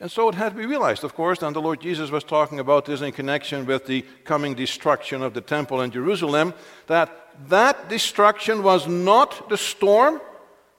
And 0.00 0.10
so 0.10 0.28
it 0.28 0.36
had 0.36 0.50
to 0.50 0.58
be 0.58 0.66
realized, 0.66 1.04
of 1.04 1.14
course, 1.14 1.42
and 1.42 1.54
the 1.54 1.60
Lord 1.60 1.80
Jesus 1.80 2.10
was 2.10 2.24
talking 2.24 2.60
about 2.60 2.84
this 2.84 3.00
in 3.02 3.12
connection 3.12 3.66
with 3.66 3.86
the 3.86 4.02
coming 4.24 4.54
destruction 4.54 5.22
of 5.22 5.34
the 5.34 5.40
temple 5.40 5.82
in 5.82 5.90
Jerusalem, 5.90 6.54
that 6.86 7.10
that 7.48 7.88
destruction 7.88 8.62
was 8.62 8.86
not 8.86 9.48
the 9.48 9.56
storm, 9.56 10.20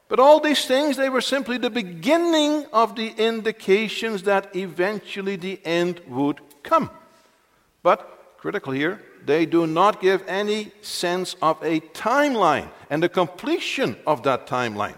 but 0.10 0.20
all 0.20 0.40
these 0.40 0.66
things, 0.66 0.98
they 0.98 1.08
were 1.08 1.22
simply 1.22 1.60
the 1.60 1.70
beginning 1.70 2.66
of 2.74 2.96
the 2.96 3.14
indications 3.18 4.24
that 4.24 4.56
eventually 4.56 5.36
the 5.36 5.62
end 5.64 6.02
would 6.08 6.42
come. 6.64 6.90
But, 7.84 8.36
critical 8.38 8.74
here, 8.74 9.02
they 9.24 9.46
do 9.46 9.68
not 9.68 10.02
give 10.02 10.28
any 10.28 10.72
sense 10.82 11.36
of 11.44 11.64
a 11.64 11.80
timeline 11.80 12.70
and 12.90 13.04
the 13.04 13.10
completion 13.10 13.96
of 14.08 14.24
that 14.24 14.48
timeline. 14.48 14.98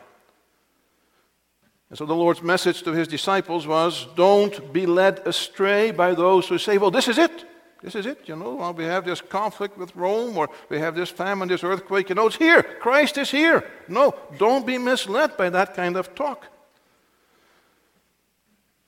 And 1.90 1.98
so 1.98 2.06
the 2.06 2.16
Lord's 2.16 2.42
message 2.42 2.84
to 2.84 2.94
his 2.94 3.10
disciples 3.10 3.68
was 3.68 4.08
don't 4.16 4.72
be 4.72 4.86
led 4.86 5.28
astray 5.28 5.92
by 5.92 6.14
those 6.14 6.48
who 6.48 6.58
say, 6.58 6.78
well, 6.78 6.90
this 6.90 7.10
is 7.10 7.18
it. 7.18 7.46
This 7.82 7.96
is 7.96 8.06
it, 8.06 8.28
you 8.28 8.36
know. 8.36 8.72
We 8.72 8.84
have 8.84 9.06
this 9.06 9.22
conflict 9.22 9.78
with 9.78 9.96
Rome, 9.96 10.38
or 10.38 10.50
we 10.70 10.78
have 10.80 10.96
this 10.96 11.10
famine, 11.10 11.48
this 11.48 11.64
earthquake. 11.64 12.10
You 12.10 12.16
know, 12.16 12.28
it's 12.28 12.36
here. 12.36 12.62
Christ 12.62 13.18
is 13.18 13.32
here. 13.32 13.64
No, 13.88 14.14
don't 14.38 14.66
be 14.68 14.78
misled 14.78 15.36
by 15.36 15.50
that 15.50 15.74
kind 15.74 15.98
of 15.98 16.14
talk. 16.14 16.46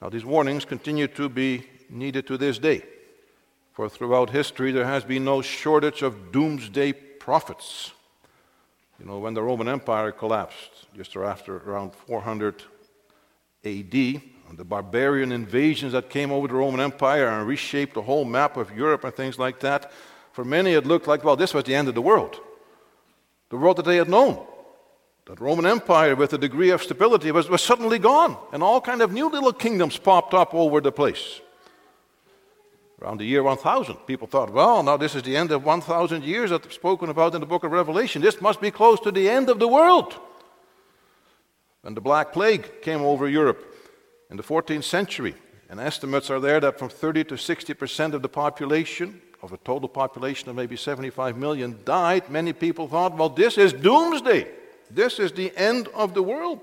Now, 0.01 0.09
these 0.09 0.25
warnings 0.25 0.65
continue 0.65 1.07
to 1.07 1.29
be 1.29 1.65
needed 1.89 2.27
to 2.27 2.38
this 2.38 2.59
day. 2.59 2.83
For 3.71 3.89
throughout 3.89 4.29
history, 4.29 4.71
there 4.71 4.85
has 4.85 5.03
been 5.03 5.25
no 5.25 5.41
shortage 5.41 6.03
of 6.03 6.31
doomsday 6.31 6.93
prophets. 6.93 7.91
You 9.00 9.07
know, 9.07 9.17
when 9.17 9.33
the 9.33 9.41
Roman 9.41 9.67
Empire 9.67 10.12
collapsed, 10.12 10.85
just 10.95 11.15
after 11.15 11.57
around 11.57 11.95
400 11.95 12.62
AD, 13.65 14.21
the 14.57 14.65
barbarian 14.65 15.31
invasions 15.31 15.93
that 15.93 16.10
came 16.10 16.31
over 16.31 16.48
the 16.48 16.53
Roman 16.53 16.79
Empire 16.79 17.27
and 17.27 17.48
reshaped 17.48 17.93
the 17.93 18.01
whole 18.01 18.25
map 18.25 18.57
of 18.57 18.75
Europe 18.75 19.03
and 19.03 19.13
things 19.13 19.39
like 19.39 19.60
that, 19.62 19.91
for 20.31 20.43
many 20.43 20.74
it 20.74 20.86
looked 20.86 21.07
like, 21.07 21.24
well, 21.24 21.36
this 21.36 21.53
was 21.53 21.63
the 21.63 21.75
end 21.75 21.88
of 21.88 21.95
the 21.95 22.01
world. 22.01 22.39
The 23.50 23.57
world 23.57 23.77
that 23.77 23.86
they 23.86 23.98
had 23.98 24.10
known. 24.10 24.45
That 25.25 25.39
Roman 25.39 25.65
Empire, 25.65 26.15
with 26.15 26.33
a 26.33 26.38
degree 26.38 26.72
of 26.72 26.83
stability, 26.83 27.31
was, 27.31 27.50
was 27.50 27.62
suddenly 27.62 27.98
gone, 27.98 28.38
and 28.51 28.62
all 28.62 28.81
kind 28.81 29.01
of 29.01 29.13
new 29.13 29.29
little 29.29 29.53
kingdoms 29.53 29.98
popped 29.98 30.33
up 30.33 30.53
over 30.53 30.81
the 30.81 30.91
place. 30.91 31.39
Around 33.01 33.19
the 33.19 33.25
year 33.25 33.43
1000, 33.43 33.95
people 34.07 34.27
thought, 34.27 34.51
well, 34.51 34.83
now 34.83 34.98
this 34.98 35.15
is 35.15 35.24
the 35.24 35.38
end 35.38 35.51
of 35.51 35.63
1000 35.63 36.24
years 36.24 36.50
that's 36.50 36.74
spoken 36.74 37.10
about 37.10 37.36
in 37.36 37.41
the 37.41 37.48
book 37.48 37.63
of 37.63 37.72
Revelation. 37.72 38.22
This 38.22 38.41
must 38.41 38.60
be 38.60 38.72
close 38.72 39.00
to 39.01 39.12
the 39.12 39.29
end 39.29 39.50
of 39.50 39.60
the 39.60 39.67
world. 39.67 40.13
When 41.81 41.95
the 41.95 42.01
Black 42.01 42.31
Plague 42.31 42.81
came 42.81 43.01
over 43.01 43.27
Europe, 43.27 43.72
in 44.29 44.37
the 44.37 44.43
14th 44.43 44.83
century. 44.83 45.35
And 45.69 45.79
estimates 45.79 46.29
are 46.29 46.39
there 46.39 46.59
that 46.59 46.77
from 46.77 46.89
30 46.89 47.23
to 47.25 47.37
60 47.37 47.73
percent 47.73 48.13
of 48.13 48.21
the 48.21 48.29
population 48.29 49.21
of 49.43 49.51
a 49.51 49.57
total 49.57 49.89
population 49.89 50.49
of 50.49 50.55
maybe 50.55 50.77
75 50.77 51.37
million 51.37 51.77
died, 51.83 52.29
many 52.29 52.53
people 52.53 52.87
thought, 52.87 53.17
well, 53.17 53.27
this 53.27 53.57
is 53.57 53.73
doomsday. 53.73 54.47
This 54.89 55.19
is 55.19 55.33
the 55.33 55.51
end 55.57 55.89
of 55.89 56.13
the 56.13 56.23
world. 56.23 56.61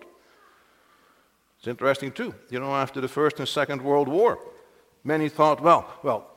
It's 1.59 1.69
interesting, 1.69 2.11
too. 2.11 2.35
You 2.49 2.59
know, 2.59 2.75
after 2.75 3.03
the 3.03 3.09
First 3.09 3.39
and 3.39 3.47
Second 3.47 3.83
World 3.83 4.09
War, 4.09 4.39
many 5.05 5.29
thought, 5.29 5.61
well, 5.61 5.93
well, 6.03 6.31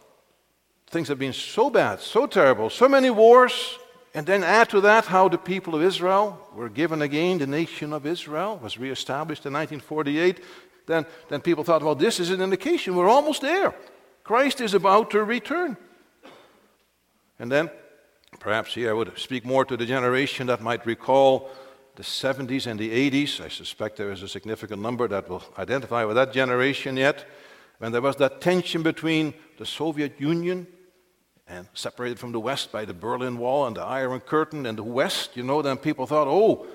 things 0.87 1.07
have 1.07 1.17
been 1.17 1.31
so 1.31 1.69
bad, 1.69 2.01
so 2.01 2.27
terrible, 2.27 2.69
so 2.69 2.89
many 2.89 3.09
wars, 3.09 3.79
and 4.13 4.25
then 4.27 4.43
add 4.43 4.69
to 4.71 4.81
that 4.81 5.05
how 5.05 5.29
the 5.29 5.37
people 5.37 5.75
of 5.75 5.81
Israel 5.81 6.37
were 6.53 6.67
given 6.67 7.01
again, 7.01 7.37
the 7.37 7.47
nation 7.47 7.93
of 7.93 8.05
Israel 8.05 8.59
was 8.61 8.77
reestablished 8.77 9.45
in 9.45 9.53
1948. 9.53 10.43
Then, 10.85 11.05
then 11.29 11.41
people 11.41 11.63
thought, 11.63 11.83
well, 11.83 11.95
this 11.95 12.19
is 12.19 12.29
an 12.29 12.41
indication 12.41 12.95
we're 12.95 13.09
almost 13.09 13.41
there. 13.41 13.73
Christ 14.23 14.61
is 14.61 14.73
about 14.73 15.11
to 15.11 15.23
return. 15.23 15.77
And 17.39 17.51
then, 17.51 17.69
perhaps 18.39 18.73
here 18.73 18.89
I 18.89 18.93
would 18.93 19.17
speak 19.17 19.45
more 19.45 19.65
to 19.65 19.77
the 19.77 19.85
generation 19.85 20.47
that 20.47 20.61
might 20.61 20.85
recall 20.85 21.49
the 21.95 22.03
70s 22.03 22.67
and 22.67 22.79
the 22.79 23.11
80s. 23.11 23.39
I 23.39 23.49
suspect 23.49 23.97
there 23.97 24.11
is 24.11 24.23
a 24.23 24.27
significant 24.27 24.81
number 24.81 25.07
that 25.07 25.29
will 25.29 25.43
identify 25.57 26.05
with 26.05 26.15
that 26.15 26.33
generation 26.33 26.97
yet, 26.97 27.25
when 27.79 27.91
there 27.91 28.01
was 28.01 28.15
that 28.17 28.41
tension 28.41 28.81
between 28.81 29.33
the 29.57 29.65
Soviet 29.65 30.19
Union 30.19 30.67
and 31.47 31.67
separated 31.73 32.17
from 32.17 32.31
the 32.31 32.39
West 32.39 32.71
by 32.71 32.85
the 32.85 32.93
Berlin 32.93 33.37
Wall 33.37 33.67
and 33.67 33.75
the 33.75 33.83
Iron 33.83 34.21
Curtain 34.21 34.65
and 34.65 34.77
the 34.77 34.83
West, 34.83 35.35
you 35.35 35.43
know, 35.43 35.61
then 35.61 35.77
people 35.77 36.07
thought, 36.07 36.27
oh, 36.27 36.65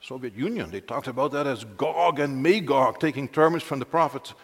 Soviet 0.00 0.34
Union. 0.34 0.70
They 0.70 0.80
talked 0.80 1.08
about 1.08 1.32
that 1.32 1.46
as 1.46 1.64
Gog 1.64 2.20
and 2.20 2.42
Magog, 2.42 3.00
taking 3.00 3.28
terms 3.28 3.62
from 3.62 3.78
the 3.78 3.86
prophets 3.86 4.34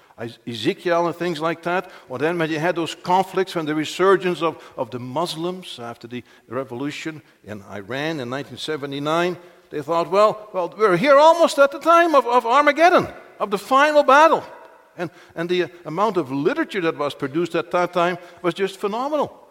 Ezekiel 0.47 1.07
and 1.07 1.17
things 1.17 1.41
like 1.41 1.63
that. 1.63 1.91
Or 2.09 2.19
then 2.19 2.39
when 2.39 2.51
you 2.51 2.59
had 2.59 2.77
those 2.77 2.95
conflicts 2.95 3.55
when 3.55 3.67
the 3.67 3.75
resurgence 3.75 4.43
of, 4.43 4.63
of 4.77 4.91
the 4.91 4.99
Muslims 4.99 5.79
after 5.79 6.07
the 6.07 6.23
revolution 6.49 7.23
in 7.45 7.63
Iran 7.63 8.21
in 8.21 8.31
1979, 8.31 9.37
they 9.71 9.83
thought, 9.83 10.11
well, 10.11 10.49
well 10.53 10.75
we're 10.77 10.97
here 10.97 11.17
almost 11.17 11.59
at 11.59 11.73
the 11.73 11.79
time 11.79 12.15
of, 12.15 12.27
of 12.27 12.47
Armageddon, 12.47 13.09
of 13.39 13.51
the 13.51 13.59
final 13.59 14.03
battle. 14.03 14.45
And, 14.97 15.11
and 15.35 15.49
the 15.49 15.71
amount 15.87 16.19
of 16.19 16.31
literature 16.31 16.83
that 16.83 16.99
was 16.99 17.15
produced 17.15 17.55
at 17.55 17.71
that 17.71 17.93
time 17.93 18.19
was 18.43 18.53
just 18.53 18.79
phenomenal. 18.79 19.49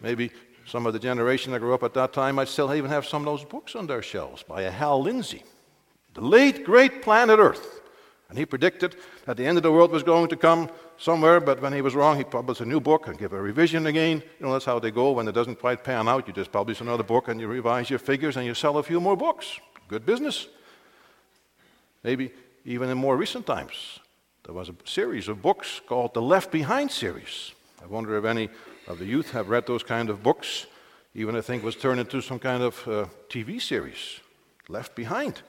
Maybe 0.00 0.32
some 0.70 0.86
of 0.86 0.92
the 0.92 1.00
generation 1.00 1.50
that 1.52 1.58
grew 1.58 1.74
up 1.74 1.82
at 1.82 1.94
that 1.94 2.12
time 2.12 2.36
might 2.36 2.46
still 2.46 2.72
even 2.72 2.90
have 2.90 3.04
some 3.04 3.22
of 3.22 3.26
those 3.26 3.44
books 3.44 3.74
on 3.74 3.88
their 3.88 4.02
shelves 4.02 4.44
by 4.44 4.62
Hal 4.62 5.02
Lindsey, 5.02 5.42
the 6.14 6.20
late 6.20 6.64
great 6.64 7.02
planet 7.02 7.40
Earth. 7.40 7.80
And 8.28 8.38
he 8.38 8.46
predicted 8.46 8.94
that 9.26 9.36
the 9.36 9.44
end 9.44 9.56
of 9.56 9.64
the 9.64 9.72
world 9.72 9.90
was 9.90 10.04
going 10.04 10.28
to 10.28 10.36
come 10.36 10.70
somewhere, 10.96 11.40
but 11.40 11.60
when 11.60 11.72
he 11.72 11.80
was 11.80 11.96
wrong, 11.96 12.16
he 12.16 12.22
published 12.22 12.60
a 12.60 12.64
new 12.64 12.78
book 12.78 13.08
and 13.08 13.18
gave 13.18 13.32
a 13.32 13.42
revision 13.42 13.86
again. 13.86 14.22
You 14.38 14.46
know, 14.46 14.52
that's 14.52 14.64
how 14.64 14.78
they 14.78 14.92
go. 14.92 15.10
When 15.10 15.26
it 15.26 15.32
doesn't 15.32 15.58
quite 15.58 15.82
pan 15.82 16.06
out, 16.06 16.28
you 16.28 16.32
just 16.32 16.52
publish 16.52 16.80
another 16.80 17.02
book 17.02 17.26
and 17.26 17.40
you 17.40 17.48
revise 17.48 17.90
your 17.90 17.98
figures 17.98 18.36
and 18.36 18.46
you 18.46 18.54
sell 18.54 18.78
a 18.78 18.82
few 18.84 19.00
more 19.00 19.16
books. 19.16 19.58
Good 19.88 20.06
business. 20.06 20.46
Maybe 22.04 22.30
even 22.64 22.90
in 22.90 22.96
more 22.96 23.16
recent 23.16 23.44
times, 23.44 23.98
there 24.44 24.54
was 24.54 24.68
a 24.68 24.74
series 24.84 25.26
of 25.26 25.42
books 25.42 25.80
called 25.88 26.14
the 26.14 26.22
Left 26.22 26.52
Behind 26.52 26.92
series. 26.92 27.52
I 27.82 27.86
wonder 27.86 28.16
if 28.16 28.24
any 28.24 28.50
of 28.90 28.98
the 28.98 29.06
youth 29.06 29.30
have 29.30 29.48
read 29.48 29.66
those 29.66 29.82
kind 29.82 30.10
of 30.10 30.22
books. 30.22 30.66
Even 31.14 31.36
I 31.36 31.40
think 31.40 31.62
was 31.62 31.76
turned 31.76 32.00
into 32.00 32.20
some 32.20 32.38
kind 32.38 32.62
of 32.62 32.88
uh, 32.88 33.06
TV 33.28 33.60
series, 33.60 34.20
Left 34.68 34.94
Behind. 34.94 35.40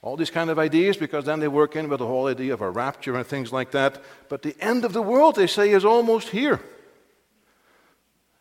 All 0.00 0.16
these 0.16 0.30
kind 0.30 0.50
of 0.50 0.58
ideas, 0.58 0.96
because 0.96 1.24
then 1.24 1.38
they 1.38 1.48
work 1.48 1.76
in 1.76 1.88
with 1.88 2.00
the 2.00 2.06
whole 2.06 2.26
idea 2.26 2.52
of 2.54 2.60
a 2.60 2.70
rapture 2.70 3.14
and 3.14 3.26
things 3.26 3.52
like 3.52 3.70
that. 3.70 4.02
But 4.28 4.42
the 4.42 4.56
end 4.60 4.84
of 4.84 4.92
the 4.92 5.02
world, 5.02 5.36
they 5.36 5.46
say, 5.46 5.70
is 5.70 5.84
almost 5.84 6.30
here. 6.30 6.60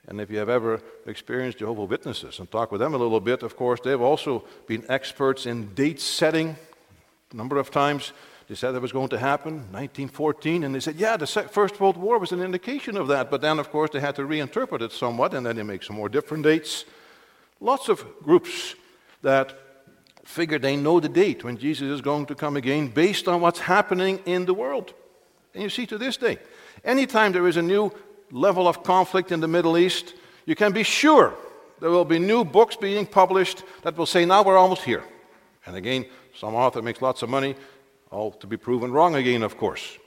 And 0.08 0.20
if 0.20 0.32
you 0.32 0.40
have 0.40 0.50
ever 0.50 0.82
experienced 1.06 1.60
Jehovah 1.60 1.86
Witnesses 1.86 2.40
and 2.40 2.50
talked 2.50 2.72
with 2.72 2.82
them 2.82 2.96
a 2.96 2.98
little 2.98 3.20
bit, 3.20 3.44
of 3.44 3.56
course, 3.56 3.80
they've 3.82 4.02
also 4.02 4.44
been 4.66 4.84
experts 4.90 5.46
in 5.46 5.74
date 5.76 6.02
setting 6.02 6.56
a 7.32 7.36
number 7.36 7.58
of 7.58 7.70
times. 7.70 8.12
They 8.52 8.56
said 8.56 8.74
that 8.74 8.82
was 8.82 8.92
going 8.92 9.08
to 9.08 9.18
happen, 9.18 9.54
1914, 9.72 10.66
and 10.66 10.76
they 10.76 10.82
said, 10.82 10.98
yeah, 10.98 11.16
the 11.16 11.26
First 11.26 11.80
World 11.80 11.96
War 11.96 12.20
was 12.20 12.34
an 12.34 12.42
indication 12.42 12.98
of 12.98 13.08
that. 13.08 13.32
But 13.32 13.40
then, 13.40 13.60
of 13.60 13.72
course, 13.72 13.92
they 13.92 14.02
had 14.02 14.18
to 14.18 14.24
reinterpret 14.24 14.82
it 14.82 14.92
somewhat, 14.92 15.34
and 15.34 15.46
then 15.46 15.56
they 15.56 15.64
make 15.64 15.84
some 15.84 15.96
more 15.96 16.10
different 16.10 16.44
dates. 16.44 16.84
Lots 17.62 17.88
of 17.88 18.04
groups 18.22 18.76
that 19.22 19.58
figure 20.26 20.60
they 20.60 20.76
know 20.76 21.00
the 21.00 21.08
date 21.08 21.46
when 21.46 21.58
Jesus 21.58 21.88
is 21.88 22.02
going 22.02 22.26
to 22.26 22.36
come 22.36 22.58
again 22.58 22.90
based 22.90 23.30
on 23.30 23.40
what's 23.40 23.60
happening 23.60 24.20
in 24.26 24.44
the 24.44 24.54
world. 24.54 24.94
And 25.54 25.64
you 25.64 25.70
see 25.70 25.86
to 25.86 25.98
this 25.98 26.18
day, 26.18 26.38
anytime 26.84 27.32
there 27.32 27.48
is 27.48 27.56
a 27.56 27.62
new 27.62 27.90
level 28.32 28.68
of 28.68 28.84
conflict 28.84 29.32
in 29.32 29.40
the 29.40 29.48
Middle 29.48 29.78
East, 29.78 30.14
you 30.46 30.56
can 30.56 30.74
be 30.74 30.84
sure 30.84 31.34
there 31.80 31.90
will 31.90 32.04
be 32.04 32.20
new 32.20 32.44
books 32.44 32.76
being 32.76 33.06
published 33.06 33.64
that 33.84 33.96
will 33.96 34.06
say, 34.06 34.26
now 34.26 34.44
we're 34.44 34.58
almost 34.58 34.84
here. 34.84 35.06
And 35.66 35.78
again, 35.78 36.06
some 36.36 36.54
author 36.54 36.82
makes 36.82 37.02
lots 37.02 37.22
of 37.22 37.30
money 37.30 37.56
all 38.12 38.32
to 38.32 38.48
be 38.48 38.58
proven 38.58 38.92
wrong 38.92 39.16
again, 39.16 39.42
of 39.42 39.58
course. 39.58 39.98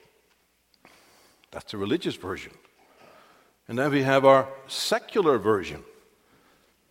That's 1.51 1.73
the 1.73 1.79
religious 1.79 2.17
version. 2.17 2.53
And 3.67 3.79
then 3.79 3.91
we 3.91 4.03
have 4.03 4.25
our 4.25 4.49
secular 4.67 5.39
version. 5.39 5.83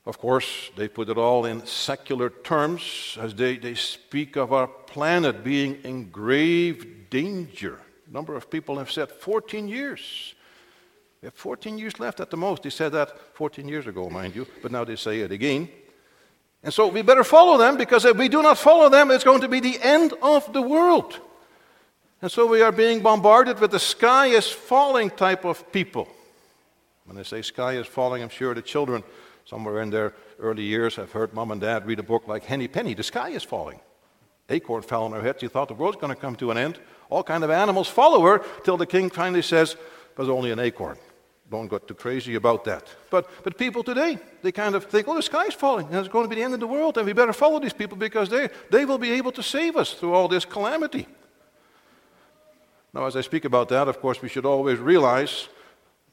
Of 0.05 0.17
course, 0.17 0.71
they 0.75 0.87
put 0.87 1.07
it 1.09 1.17
all 1.17 1.45
in 1.45 1.65
secular 1.65 2.29
terms 2.29 3.17
as 3.21 3.33
they, 3.35 3.57
they 3.57 3.75
speak 3.75 4.35
of 4.35 4.51
our 4.51 4.67
planet 4.67 5.43
being 5.43 5.79
in 5.83 6.09
grave 6.09 7.09
danger. 7.09 7.79
A 8.09 8.13
number 8.13 8.35
of 8.35 8.49
people 8.49 8.79
have 8.79 8.91
said 8.91 9.09
14 9.11 9.67
years. 9.67 10.33
We 11.21 11.27
have 11.27 11.35
14 11.35 11.77
years 11.77 11.99
left 11.99 12.19
at 12.19 12.29
the 12.29 12.37
most. 12.37 12.63
They 12.63 12.69
said 12.69 12.91
that 12.93 13.17
14 13.35 13.67
years 13.67 13.87
ago, 13.87 14.09
mind 14.09 14.35
you, 14.35 14.45
but 14.61 14.71
now 14.71 14.83
they 14.83 14.97
say 14.97 15.21
it 15.21 15.31
again. 15.31 15.69
And 16.63 16.73
so 16.73 16.87
we 16.87 17.01
better 17.01 17.23
follow 17.23 17.57
them 17.57 17.77
because 17.77 18.05
if 18.05 18.17
we 18.17 18.29
do 18.29 18.41
not 18.41 18.57
follow 18.57 18.89
them, 18.89 19.11
it's 19.11 19.23
going 19.23 19.41
to 19.41 19.49
be 19.49 19.59
the 19.59 19.77
end 19.81 20.13
of 20.21 20.51
the 20.53 20.61
world. 20.61 21.19
And 22.21 22.31
so 22.31 22.47
we 22.47 22.61
are 22.61 22.71
being 22.71 23.01
bombarded 23.01 23.59
with 23.59 23.71
the 23.71 23.79
sky 23.79 24.27
is 24.27 24.47
falling 24.47 25.09
type 25.09 25.43
of 25.43 25.69
people. 25.73 26.07
When 27.05 27.17
I 27.17 27.23
say 27.23 27.41
sky 27.41 27.73
is 27.73 27.85
falling, 27.85 28.23
I'm 28.23 28.29
sure 28.29 28.53
the 28.53 28.61
children 28.61 29.03
somewhere 29.43 29.81
in 29.81 29.89
their 29.89 30.13
early 30.39 30.63
years 30.63 30.95
have 30.95 31.11
heard 31.11 31.33
mom 31.33 31.51
and 31.51 31.59
dad 31.59 31.85
read 31.85 31.99
a 31.99 32.03
book 32.03 32.27
like 32.29 32.45
Henny 32.45 32.69
Penny, 32.69 32.93
The 32.93 33.03
Sky 33.03 33.29
is 33.29 33.43
Falling. 33.43 33.81
Acorn 34.49 34.83
fell 34.83 35.03
on 35.03 35.11
her 35.11 35.21
head. 35.21 35.41
She 35.41 35.49
thought 35.49 35.67
the 35.67 35.73
world's 35.73 35.97
going 35.97 36.13
to 36.13 36.19
come 36.19 36.37
to 36.37 36.51
an 36.51 36.57
end. 36.57 36.79
All 37.09 37.23
kind 37.23 37.43
of 37.43 37.49
animals 37.49 37.89
follow 37.89 38.21
her 38.25 38.43
till 38.63 38.77
the 38.77 38.85
king 38.85 39.09
finally 39.09 39.41
says, 39.41 39.75
was 40.15 40.29
only 40.29 40.51
an 40.51 40.59
acorn. 40.59 40.97
Don't 41.53 41.69
get 41.69 41.87
too 41.87 41.93
crazy 41.93 42.33
about 42.33 42.63
that. 42.63 42.87
But, 43.11 43.29
but 43.43 43.59
people 43.59 43.83
today, 43.83 44.17
they 44.41 44.51
kind 44.51 44.73
of 44.73 44.85
think, 44.85 45.07
oh, 45.07 45.13
the 45.13 45.21
sky's 45.21 45.53
falling, 45.53 45.85
and 45.85 45.97
it's 45.97 46.07
going 46.07 46.25
to 46.25 46.27
be 46.27 46.37
the 46.37 46.41
end 46.41 46.55
of 46.55 46.59
the 46.59 46.65
world, 46.65 46.97
and 46.97 47.05
we 47.05 47.13
better 47.13 47.31
follow 47.31 47.59
these 47.59 47.73
people 47.73 47.95
because 47.95 48.27
they, 48.27 48.49
they 48.71 48.85
will 48.85 48.97
be 48.97 49.11
able 49.11 49.31
to 49.33 49.43
save 49.43 49.75
us 49.75 49.93
through 49.93 50.15
all 50.15 50.27
this 50.27 50.45
calamity. 50.45 51.05
Now, 52.91 53.05
as 53.05 53.15
I 53.15 53.21
speak 53.21 53.45
about 53.45 53.69
that, 53.69 53.87
of 53.87 54.01
course, 54.01 54.19
we 54.19 54.29
should 54.29 54.47
always 54.47 54.79
realize 54.79 55.47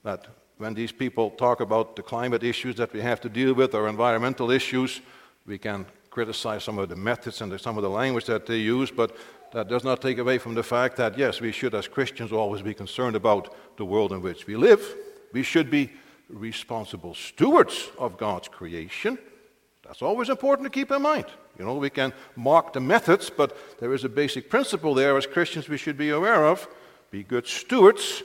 that 0.02 0.26
when 0.58 0.74
these 0.74 0.92
people 0.92 1.30
talk 1.30 1.60
about 1.60 1.96
the 1.96 2.02
climate 2.02 2.44
issues 2.44 2.76
that 2.76 2.92
we 2.92 3.00
have 3.00 3.22
to 3.22 3.30
deal 3.30 3.54
with 3.54 3.74
or 3.74 3.88
environmental 3.88 4.50
issues, 4.50 5.00
we 5.46 5.56
can 5.56 5.86
criticize 6.10 6.64
some 6.64 6.78
of 6.78 6.90
the 6.90 6.96
methods 6.96 7.40
and 7.40 7.58
some 7.58 7.78
of 7.78 7.82
the 7.82 7.88
language 7.88 8.26
that 8.26 8.44
they 8.44 8.58
use, 8.58 8.90
but 8.90 9.16
that 9.52 9.68
does 9.68 9.84
not 9.84 10.02
take 10.02 10.18
away 10.18 10.36
from 10.36 10.54
the 10.54 10.62
fact 10.62 10.98
that, 10.98 11.16
yes, 11.16 11.40
we 11.40 11.50
should, 11.50 11.74
as 11.74 11.88
Christians, 11.88 12.30
always 12.30 12.60
be 12.60 12.74
concerned 12.74 13.16
about 13.16 13.54
the 13.78 13.86
world 13.86 14.12
in 14.12 14.20
which 14.20 14.46
we 14.46 14.54
live. 14.54 14.82
We 15.32 15.42
should 15.42 15.70
be 15.70 15.90
responsible 16.28 17.14
stewards 17.14 17.88
of 17.98 18.16
God's 18.16 18.48
creation. 18.48 19.18
That's 19.84 20.02
always 20.02 20.28
important 20.28 20.66
to 20.66 20.70
keep 20.70 20.90
in 20.90 21.02
mind. 21.02 21.26
You 21.58 21.64
know, 21.64 21.74
we 21.74 21.90
can 21.90 22.12
mock 22.36 22.72
the 22.72 22.80
methods, 22.80 23.28
but 23.30 23.56
there 23.80 23.92
is 23.92 24.04
a 24.04 24.08
basic 24.08 24.48
principle 24.48 24.94
there 24.94 25.16
as 25.16 25.26
Christians 25.26 25.68
we 25.68 25.76
should 25.76 25.98
be 25.98 26.10
aware 26.10 26.46
of. 26.46 26.68
Be 27.10 27.24
good 27.24 27.46
stewards, 27.46 28.22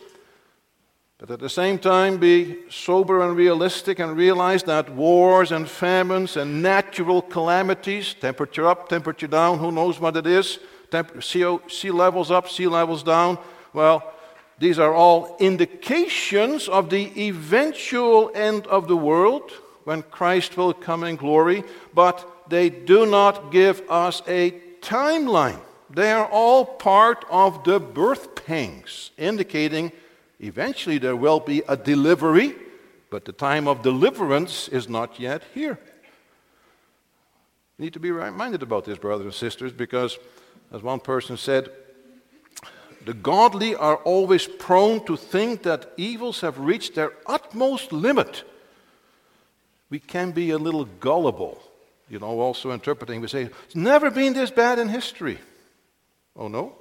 but 1.18 1.32
at 1.32 1.40
the 1.40 1.50
same 1.50 1.80
time 1.80 2.18
be 2.18 2.58
sober 2.70 3.22
and 3.22 3.36
realistic 3.36 4.00
and 4.00 4.16
realize 4.16 4.64
that 4.64 4.92
wars 4.92 5.52
and 5.52 5.68
famines 5.68 6.38
and 6.38 6.62
natural 6.62 7.22
calamities, 7.22 8.14
temperature 8.14 8.68
up, 8.68 8.90
temperature 8.90 9.28
down, 9.28 9.58
who 9.58 9.72
knows 9.72 10.00
what 10.00 10.18
it 10.18 10.28
is, 10.28 10.60
temp- 10.92 11.24
sea, 11.24 11.58
sea 11.68 11.92
levels 11.92 12.32
up, 12.32 12.48
sea 12.48 12.68
levels 12.68 13.02
down, 13.02 13.40
well, 13.74 14.14
these 14.58 14.80
are 14.80 14.94
all 14.94 15.36
indications 15.40 16.68
of 16.70 16.90
the 16.90 17.28
eventual 17.28 18.32
end 18.34 18.68
of 18.68 18.88
the 18.88 18.96
world 18.96 19.52
when 19.84 20.02
Christ 20.02 20.58
will 20.58 20.74
come 20.74 21.04
in 21.04 21.16
glory, 21.16 21.64
but 21.94 22.50
they 22.50 22.70
do 22.70 23.06
not 23.06 23.52
give 23.52 23.82
us 23.90 24.22
a 24.28 24.52
timeline. 24.82 25.60
They 25.90 26.12
are 26.12 26.28
all 26.28 26.66
part 26.66 27.26
of 27.30 27.64
the 27.64 27.80
birth 27.80 28.46
pangs, 28.46 29.12
indicating 29.18 29.92
eventually 30.40 30.98
there 30.98 31.16
will 31.16 31.40
be 31.40 31.62
a 31.68 31.78
delivery, 31.78 32.56
but 33.10 33.26
the 33.26 33.32
time 33.32 33.68
of 33.68 33.82
deliverance 33.82 34.68
is 34.70 34.90
not 34.90 35.20
yet 35.20 35.44
here. 35.54 35.78
We 37.78 37.86
need 37.86 37.94
to 37.94 38.00
be 38.00 38.12
reminded 38.12 38.64
about 38.64 38.86
this, 38.86 38.98
brothers 38.98 39.26
and 39.26 39.34
sisters, 39.34 39.74
because 39.74 40.18
as 40.72 40.82
one 40.82 41.00
person 41.00 41.38
said, 41.38 41.70
The 43.06 43.14
godly 43.14 43.76
are 43.76 43.98
always 43.98 44.48
prone 44.48 45.06
to 45.06 45.16
think 45.16 45.64
that 45.64 45.92
evils 45.96 46.42
have 46.42 46.58
reached 46.60 46.96
their 46.96 47.14
utmost 47.28 47.94
limit. 47.94 48.44
We 49.92 50.00
can 50.00 50.32
be 50.32 50.50
a 50.50 50.58
little 50.58 50.86
gullible, 50.86 51.62
you 52.10 52.18
know, 52.18 52.40
also 52.40 52.72
interpreting. 52.72 53.22
We 53.22 53.28
say, 53.28 53.50
it's 53.66 53.76
never 53.76 54.10
been 54.10 54.34
this 54.34 54.50
bad 54.50 54.80
in 54.80 54.90
history. 54.90 55.38
Oh, 56.36 56.48
no? 56.48 56.74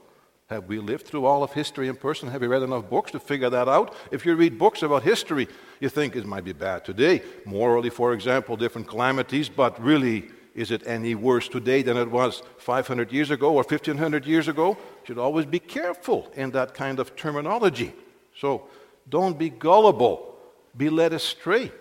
Have 0.49 0.67
we 0.67 0.79
lived 0.79 1.07
through 1.07 1.27
all 1.27 1.43
of 1.43 1.53
history 1.53 1.89
in 1.89 1.97
person? 1.97 2.31
Have 2.31 2.43
you 2.43 2.49
read 2.49 2.63
enough 2.63 2.89
books 2.89 3.11
to 3.13 3.21
figure 3.21 3.51
that 3.51 3.69
out? 3.69 3.95
If 4.11 4.25
you 4.25 4.35
read 4.35 4.59
books 4.59 4.83
about 4.83 5.03
history, 5.03 5.47
you 5.81 5.91
think 5.91 6.17
it 6.17 6.27
might 6.27 6.45
be 6.45 6.53
bad 6.53 6.85
today. 6.85 7.23
Morally, 7.45 7.91
for 7.91 8.15
example, 8.15 8.57
different 8.57 8.89
calamities, 8.89 9.49
but 9.51 9.83
really, 9.83 10.31
is 10.55 10.71
it 10.71 10.87
any 10.87 11.15
worse 11.15 11.49
today 11.49 11.83
than 11.83 11.97
it 11.97 12.11
was 12.11 12.43
500 12.59 13.13
years 13.13 13.31
ago 13.31 13.51
or 13.51 13.63
1500 13.65 14.25
years 14.25 14.47
ago? 14.47 14.71
You 14.71 15.07
should 15.07 15.19
always 15.19 15.47
be 15.47 15.59
careful 15.59 16.31
in 16.35 16.53
that 16.53 16.75
kind 16.75 17.01
of 17.01 17.17
terminology. 17.17 17.93
So 18.39 18.69
don't 19.09 19.39
be 19.39 19.51
gullible, 19.51 20.37
be 20.77 20.91
led 20.91 21.13
astray. 21.13 21.73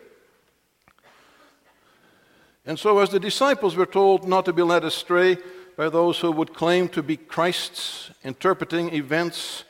And 2.65 2.79
so, 2.79 2.99
as 2.99 3.09
the 3.09 3.19
disciples 3.19 3.75
were 3.75 3.85
told 3.85 4.27
not 4.27 4.45
to 4.45 4.53
be 4.53 4.61
led 4.61 4.85
astray 4.85 5.37
by 5.75 5.89
those 5.89 6.19
who 6.19 6.31
would 6.31 6.53
claim 6.53 6.87
to 6.89 7.03
be 7.03 7.17
Christ's, 7.17 8.11
interpreting 8.23 8.93
events 8.93 9.65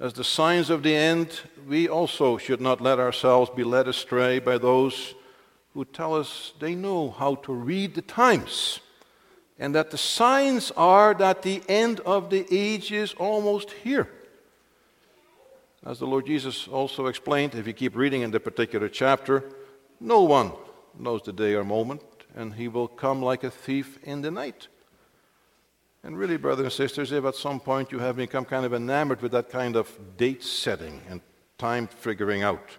as 0.00 0.14
the 0.14 0.24
signs 0.24 0.70
of 0.70 0.82
the 0.82 0.94
end, 0.94 1.40
we 1.66 1.88
also 1.88 2.38
should 2.38 2.60
not 2.60 2.80
let 2.80 2.98
ourselves 2.98 3.50
be 3.54 3.64
led 3.64 3.86
astray 3.86 4.38
by 4.38 4.56
those 4.56 5.14
who 5.74 5.84
tell 5.84 6.14
us 6.14 6.52
they 6.58 6.74
know 6.74 7.10
how 7.10 7.36
to 7.36 7.52
read 7.52 7.94
the 7.94 8.02
times 8.02 8.80
and 9.58 9.74
that 9.74 9.90
the 9.90 9.98
signs 9.98 10.70
are 10.72 11.14
that 11.14 11.42
the 11.42 11.62
end 11.68 12.00
of 12.00 12.30
the 12.30 12.46
age 12.50 12.92
is 12.92 13.12
almost 13.14 13.72
here. 13.72 14.08
As 15.84 15.98
the 15.98 16.06
Lord 16.06 16.26
Jesus 16.26 16.68
also 16.68 17.06
explained, 17.06 17.54
if 17.54 17.66
you 17.66 17.72
keep 17.72 17.96
reading 17.96 18.22
in 18.22 18.30
the 18.30 18.40
particular 18.40 18.88
chapter, 18.88 19.44
no 20.00 20.22
one 20.22 20.52
knows 20.98 21.22
the 21.22 21.32
day 21.32 21.54
or 21.54 21.64
moment, 21.64 22.02
and 22.34 22.54
he 22.54 22.68
will 22.68 22.88
come 22.88 23.22
like 23.22 23.42
a 23.42 23.50
thief 23.50 23.98
in 24.02 24.22
the 24.22 24.30
night. 24.30 24.68
And 26.04 26.16
really, 26.16 26.36
brothers 26.36 26.64
and 26.64 26.72
sisters, 26.72 27.10
if 27.10 27.24
at 27.24 27.34
some 27.34 27.58
point 27.58 27.90
you 27.90 27.98
have 27.98 28.16
become 28.16 28.44
kind 28.44 28.64
of 28.64 28.72
enamored 28.72 29.20
with 29.20 29.32
that 29.32 29.50
kind 29.50 29.76
of 29.76 30.16
date 30.16 30.44
setting 30.44 31.00
and 31.08 31.20
time 31.58 31.88
figuring 31.88 32.42
out, 32.42 32.78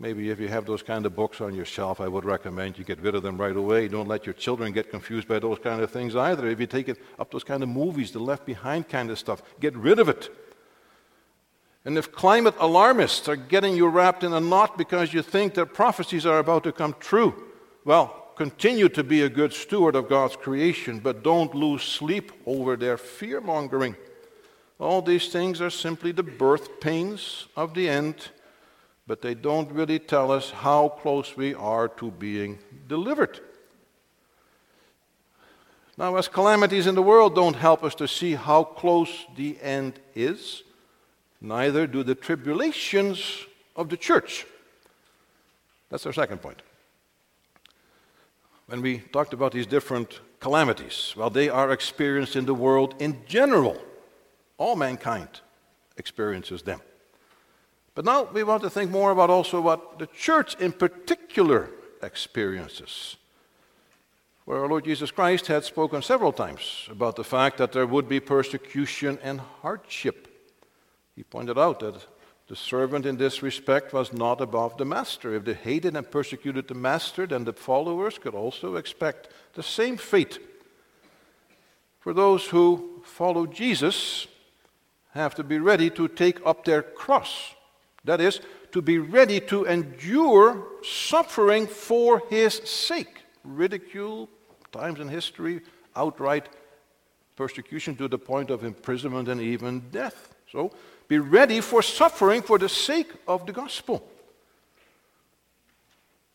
maybe 0.00 0.30
if 0.30 0.40
you 0.40 0.48
have 0.48 0.66
those 0.66 0.82
kind 0.82 1.06
of 1.06 1.14
books 1.14 1.40
on 1.40 1.54
your 1.54 1.64
shelf, 1.64 2.00
I 2.00 2.08
would 2.08 2.24
recommend 2.24 2.78
you 2.78 2.84
get 2.84 3.00
rid 3.00 3.14
of 3.14 3.22
them 3.22 3.40
right 3.40 3.54
away. 3.54 3.86
Don't 3.86 4.08
let 4.08 4.26
your 4.26 4.32
children 4.32 4.72
get 4.72 4.90
confused 4.90 5.28
by 5.28 5.38
those 5.38 5.60
kind 5.60 5.80
of 5.80 5.90
things 5.92 6.16
either. 6.16 6.48
If 6.48 6.58
you 6.58 6.66
take 6.66 6.88
it 6.88 6.98
up 7.18 7.30
those 7.30 7.44
kind 7.44 7.62
of 7.62 7.68
movies, 7.68 8.10
the 8.10 8.18
left 8.18 8.44
behind 8.44 8.88
kind 8.88 9.10
of 9.10 9.18
stuff, 9.18 9.42
get 9.60 9.76
rid 9.76 10.00
of 10.00 10.08
it. 10.08 10.28
And 11.84 11.96
if 11.96 12.10
climate 12.10 12.54
alarmists 12.58 13.28
are 13.28 13.36
getting 13.36 13.76
you 13.76 13.86
wrapped 13.86 14.24
in 14.24 14.32
a 14.32 14.40
knot 14.40 14.76
because 14.76 15.14
you 15.14 15.22
think 15.22 15.54
that 15.54 15.74
prophecies 15.74 16.26
are 16.26 16.38
about 16.38 16.64
to 16.64 16.72
come 16.72 16.96
true, 16.98 17.44
well, 17.84 18.20
Continue 18.40 18.88
to 18.88 19.04
be 19.04 19.20
a 19.20 19.28
good 19.28 19.52
steward 19.52 19.94
of 19.94 20.08
God's 20.08 20.34
creation, 20.34 20.98
but 20.98 21.22
don't 21.22 21.54
lose 21.54 21.82
sleep 21.82 22.32
over 22.46 22.74
their 22.74 22.96
fear 22.96 23.38
mongering. 23.38 23.96
All 24.78 25.02
these 25.02 25.28
things 25.28 25.60
are 25.60 25.68
simply 25.68 26.10
the 26.10 26.22
birth 26.22 26.80
pains 26.80 27.48
of 27.54 27.74
the 27.74 27.86
end, 27.86 28.30
but 29.10 29.22
they 29.22 29.34
don't 29.34 29.68
really 29.72 29.98
tell 29.98 30.30
us 30.30 30.52
how 30.52 30.88
close 30.88 31.36
we 31.36 31.52
are 31.52 31.88
to 31.88 32.12
being 32.12 32.60
delivered. 32.86 33.40
Now, 35.98 36.14
as 36.14 36.28
calamities 36.28 36.86
in 36.86 36.94
the 36.94 37.02
world 37.02 37.34
don't 37.34 37.56
help 37.56 37.82
us 37.82 37.96
to 37.96 38.06
see 38.06 38.36
how 38.36 38.62
close 38.62 39.26
the 39.34 39.58
end 39.60 39.98
is, 40.14 40.62
neither 41.40 41.88
do 41.88 42.04
the 42.04 42.14
tribulations 42.14 43.48
of 43.74 43.88
the 43.88 43.96
church. 43.96 44.46
That's 45.88 46.06
our 46.06 46.12
second 46.12 46.40
point 46.40 46.62
when 48.68 48.80
we 48.80 48.98
talked 48.98 49.32
about 49.32 49.50
these 49.50 49.66
different 49.66 50.20
calamities, 50.38 51.14
well, 51.16 51.30
they 51.30 51.48
are 51.48 51.72
experienced 51.72 52.36
in 52.36 52.46
the 52.46 52.54
world 52.54 52.94
in 53.00 53.16
general. 53.26 53.76
All 54.56 54.76
mankind 54.76 55.40
experiences 55.96 56.62
them. 56.62 56.80
But 57.94 58.04
now 58.04 58.24
we 58.32 58.44
want 58.44 58.62
to 58.62 58.70
think 58.70 58.90
more 58.90 59.10
about 59.10 59.30
also 59.30 59.60
what 59.60 59.98
the 59.98 60.06
church 60.06 60.54
in 60.60 60.72
particular 60.72 61.70
experiences. 62.02 63.16
Where 64.44 64.58
our 64.58 64.68
Lord 64.68 64.84
Jesus 64.84 65.10
Christ 65.10 65.46
had 65.46 65.64
spoken 65.64 66.02
several 66.02 66.32
times 66.32 66.88
about 66.90 67.16
the 67.16 67.24
fact 67.24 67.58
that 67.58 67.72
there 67.72 67.86
would 67.86 68.08
be 68.08 68.20
persecution 68.20 69.18
and 69.22 69.40
hardship. 69.62 70.28
He 71.14 71.22
pointed 71.22 71.58
out 71.58 71.80
that 71.80 72.06
the 72.48 72.56
servant 72.56 73.06
in 73.06 73.16
this 73.16 73.42
respect 73.42 73.92
was 73.92 74.12
not 74.12 74.40
above 74.40 74.76
the 74.76 74.84
master. 74.84 75.34
If 75.34 75.44
they 75.44 75.54
hated 75.54 75.96
and 75.96 76.10
persecuted 76.10 76.66
the 76.66 76.74
master, 76.74 77.26
then 77.26 77.44
the 77.44 77.52
followers 77.52 78.18
could 78.18 78.34
also 78.34 78.74
expect 78.74 79.28
the 79.54 79.62
same 79.62 79.96
fate. 79.96 80.38
For 82.00 82.12
those 82.12 82.46
who 82.46 83.02
follow 83.04 83.46
Jesus, 83.46 84.26
have 85.14 85.34
to 85.36 85.44
be 85.44 85.58
ready 85.58 85.90
to 85.90 86.08
take 86.08 86.44
up 86.44 86.64
their 86.64 86.82
cross. 86.82 87.54
That 88.04 88.20
is, 88.20 88.40
to 88.72 88.80
be 88.80 88.98
ready 88.98 89.40
to 89.40 89.64
endure 89.64 90.66
suffering 90.82 91.66
for 91.66 92.22
his 92.30 92.54
sake. 92.64 93.22
Ridicule, 93.44 94.28
times 94.72 95.00
in 95.00 95.08
history, 95.08 95.60
outright 95.94 96.48
persecution 97.36 97.96
to 97.96 98.08
the 98.08 98.18
point 98.18 98.50
of 98.50 98.64
imprisonment 98.64 99.28
and 99.28 99.40
even 99.40 99.80
death. 99.90 100.34
So, 100.50 100.72
be 101.08 101.18
ready 101.18 101.60
for 101.60 101.82
suffering 101.82 102.42
for 102.42 102.58
the 102.58 102.68
sake 102.68 103.12
of 103.26 103.46
the 103.46 103.52
gospel. 103.52 104.06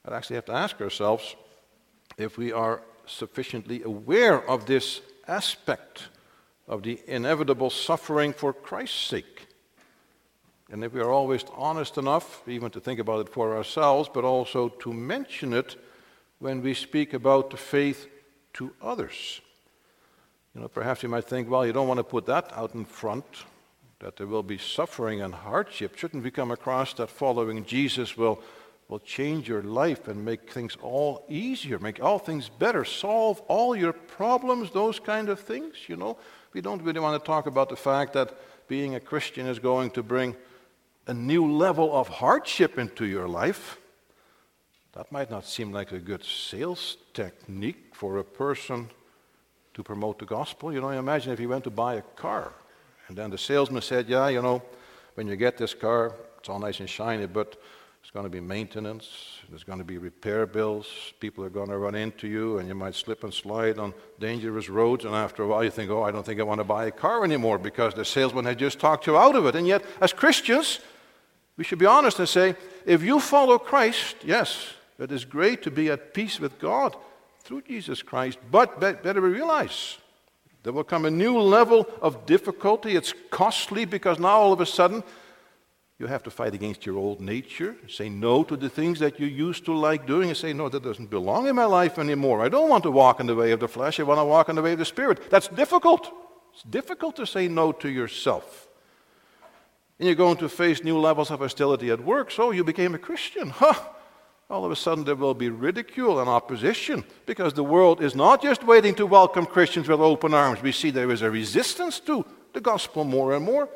I'd 0.06 0.14
actually 0.14 0.36
have 0.36 0.46
to 0.46 0.54
ask 0.54 0.80
ourselves 0.82 1.36
if 2.18 2.38
we 2.38 2.52
are 2.52 2.82
sufficiently 3.08 3.84
aware 3.84 4.48
of 4.50 4.66
this 4.66 5.02
aspect 5.28 6.10
of 6.68 6.84
the 6.84 7.00
inevitable 7.08 7.70
suffering 7.70 8.34
for 8.34 8.54
Christ's 8.54 9.00
sake. 9.00 9.45
And 10.72 10.84
if 10.84 10.94
we 10.94 11.00
are 11.00 11.12
always 11.12 11.44
honest 11.56 11.98
enough, 11.98 12.42
even 12.48 12.72
to 12.72 12.80
think 12.80 13.00
about 13.00 13.20
it 13.20 13.30
for 13.30 13.56
ourselves, 13.56 14.10
but 14.12 14.24
also 14.24 14.70
to 14.70 14.94
mention 14.94 15.54
it 15.54 15.76
when 16.40 16.62
we 16.62 16.74
speak 16.74 17.14
about 17.14 17.52
the 17.52 17.58
faith 17.58 18.08
to 18.54 18.74
others. 18.82 19.42
You 20.54 20.62
know, 20.62 20.68
perhaps 20.68 21.04
you 21.04 21.10
might 21.10 21.26
think, 21.26 21.50
well, 21.50 21.66
you 21.66 21.74
don't 21.74 21.88
want 21.88 22.00
to 22.00 22.04
put 22.04 22.26
that 22.26 22.52
out 22.54 22.74
in 22.74 22.86
front 22.86 23.26
that 24.00 24.18
there 24.18 24.28
will 24.28 24.44
be 24.44 24.58
suffering 24.58 25.22
and 25.22 25.34
hardship, 25.34 25.98
shouldn't 25.98 26.24
we 26.24 26.32
come 26.32 26.52
across 26.52 26.94
that 26.94 27.10
following 27.10 27.64
Jesus 27.66 28.18
will, 28.18 28.42
will 28.88 29.00
change 29.00 29.48
your 29.48 29.64
life 29.64 30.08
and 30.08 30.24
make 30.24 30.52
things 30.52 30.78
all 30.82 31.26
easier, 31.30 31.80
make 31.80 32.04
all 32.04 32.20
things 32.20 32.50
better, 32.50 32.84
solve 32.84 33.40
all 33.48 33.76
your 33.76 33.94
problems, 33.94 34.72
those 34.72 35.00
kind 35.00 35.30
of 35.30 35.40
things, 35.40 35.76
you 35.88 35.96
know? 35.96 36.18
We 36.54 36.62
don't 36.62 36.82
really 36.84 37.00
want 37.00 37.22
to 37.22 37.26
talk 37.26 37.48
about 37.48 37.70
the 37.70 37.76
fact 37.76 38.14
that 38.14 38.38
being 38.68 38.96
a 38.96 39.00
Christian 39.00 39.48
is 39.48 39.60
going 39.60 39.92
to 39.92 40.04
bring 40.04 40.36
a 41.08 41.14
new 41.14 41.52
level 41.52 41.96
of 41.96 42.08
hardship 42.08 42.78
into 42.78 43.06
your 43.06 43.28
life. 43.28 43.78
That 44.94 45.12
might 45.12 45.30
not 45.30 45.46
seem 45.46 45.72
like 45.72 45.92
a 45.92 46.00
good 46.00 46.24
sales 46.24 46.98
technique 47.14 47.94
for 47.94 48.18
a 48.18 48.24
person 48.24 48.90
to 49.74 49.84
promote 49.84 50.20
the 50.20 50.26
gospel. 50.26 50.74
You 50.74 50.82
know, 50.82 50.90
imagine 50.90 51.34
if 51.34 51.40
you 51.40 51.50
went 51.50 51.66
to 51.66 51.70
buy 51.70 51.96
a 51.96 52.02
car 52.02 52.54
and 53.08 53.18
then 53.18 53.30
the 53.30 53.38
salesman 53.38 53.82
said, 53.82 54.10
Yeah, 54.10 54.30
you 54.30 54.42
know, 54.42 54.62
when 55.16 55.28
you 55.28 55.36
get 55.36 55.58
this 55.58 55.74
car, 55.74 56.14
it's 56.40 56.50
all 56.50 56.60
nice 56.60 56.80
and 56.80 56.90
shiny, 56.90 57.28
but 57.28 57.56
it's 58.02 58.12
going 58.12 58.26
to 58.26 58.30
be 58.30 58.40
maintenance, 58.40 59.40
there's 59.50 59.64
going 59.64 59.80
to 59.80 59.86
be 59.86 59.98
repair 59.98 60.46
bills, 60.46 61.14
people 61.20 61.44
are 61.44 61.50
going 61.50 61.70
to 61.70 61.78
run 61.78 61.96
into 61.96 62.28
you, 62.28 62.60
and 62.60 62.68
you 62.68 62.76
might 62.76 62.94
slip 62.94 63.24
and 63.24 63.34
slide 63.34 63.80
on 63.80 63.96
dangerous 64.20 64.70
roads. 64.70 65.06
And 65.06 65.16
after 65.16 65.44
a 65.44 65.48
while, 65.48 65.64
you 65.64 65.72
think, 65.72 65.92
Oh, 65.92 66.04
I 66.04 66.12
don't 66.12 66.26
think 66.26 66.40
I 66.40 66.44
want 66.44 66.60
to 66.60 66.66
buy 66.66 66.86
a 66.86 66.92
car 66.92 67.24
anymore 67.24 67.58
because 67.58 67.94
the 67.94 68.06
salesman 68.06 68.46
had 68.46 68.60
just 68.60 68.80
talked 68.80 69.08
you 69.08 69.18
out 69.18 69.36
of 69.36 69.46
it. 69.46 69.56
And 69.56 69.68
yet, 69.68 69.84
as 70.02 70.14
Christians, 70.14 70.80
we 71.58 71.64
should 71.64 71.80
be 71.80 71.86
honest 71.86 72.20
and 72.20 72.30
say, 72.30 72.56
if 72.86 73.02
you 73.04 73.20
follow 73.20 73.58
Christ, 73.58 74.18
yes, 74.24 74.74
it 75.00 75.12
is 75.12 75.26
great 75.26 75.64
to 75.64 75.72
be 75.72 75.90
at 75.90 76.14
peace 76.14 76.40
with 76.40 76.60
God 76.60 76.96
through 77.42 77.62
Jesus 77.62 78.02
Christ, 78.02 78.40
but 78.52 78.80
better 78.80 79.22
we 79.22 79.30
realize 79.30 79.98
there 80.64 80.74
will 80.74 80.84
come 80.84 81.06
a 81.06 81.12
new 81.12 81.40
level 81.40 81.86
of 82.02 82.26
difficulty. 82.26 82.96
It's 82.96 83.14
costly 83.30 83.86
because 83.86 84.18
now 84.20 84.30
all 84.30 84.52
of 84.52 84.62
a 84.62 84.66
sudden 84.66 85.04
you 86.00 86.08
have 86.08 86.24
to 86.24 86.32
fight 86.32 86.54
against 86.54 86.86
your 86.86 86.98
old 86.98 87.22
nature, 87.22 87.76
say 87.88 88.10
no 88.10 88.44
to 88.44 88.58
the 88.58 88.68
things 88.68 89.00
that 89.00 89.20
you 89.20 89.28
used 89.28 89.64
to 89.66 89.78
like 89.78 90.06
doing, 90.06 90.30
and 90.30 90.38
say, 90.38 90.52
No, 90.52 90.68
that 90.68 90.84
doesn't 90.84 91.10
belong 91.10 91.48
in 91.48 91.56
my 91.56 91.66
life 91.66 91.98
anymore. 92.00 92.44
I 92.44 92.50
don't 92.50 92.70
want 92.70 92.84
to 92.84 92.92
walk 92.92 93.20
in 93.20 93.28
the 93.28 93.36
way 93.36 93.52
of 93.52 93.60
the 93.60 93.68
flesh, 93.68 94.00
I 94.00 94.04
want 94.04 94.20
to 94.20 94.26
walk 94.26 94.50
in 94.50 94.56
the 94.56 94.62
way 94.62 94.74
of 94.74 94.80
the 94.80 94.86
Spirit. 94.86 95.30
That's 95.30 95.48
difficult. 95.48 96.12
It's 96.54 96.64
difficult 96.64 97.16
to 97.18 97.28
say 97.28 97.48
no 97.48 97.72
to 97.72 97.88
yourself. 97.88 98.68
And 100.00 100.08
you're 100.08 100.16
going 100.16 100.38
to 100.38 100.50
face 100.50 100.84
new 100.84 101.00
levels 101.00 101.32
of 101.32 101.40
hostility 101.40 101.90
at 101.90 102.04
work, 102.04 102.32
so 102.32 102.52
you 102.52 102.64
became 102.64 102.96
a 102.96 103.00
Christian. 103.00 103.50
Huh! 103.50 103.76
all 104.50 104.64
of 104.64 104.72
a 104.72 104.76
sudden 104.76 105.04
there 105.04 105.16
will 105.16 105.34
be 105.34 105.50
ridicule 105.50 106.20
and 106.20 106.30
opposition 106.30 107.04
because 107.26 107.54
the 107.54 107.64
world 107.64 108.02
is 108.02 108.16
not 108.16 108.42
just 108.42 108.64
waiting 108.64 108.94
to 108.96 109.06
welcome 109.06 109.46
Christians 109.46 109.88
with 109.88 110.00
open 110.00 110.34
arms. 110.34 110.62
We 110.62 110.72
see 110.72 110.92
there 110.92 111.12
is 111.12 111.24
a 111.24 111.32
resistance 111.32 112.00
to 112.02 112.26
the 112.54 112.62
gospel 112.62 113.04
more 113.04 113.34
and 113.34 113.44
more. 113.44 113.68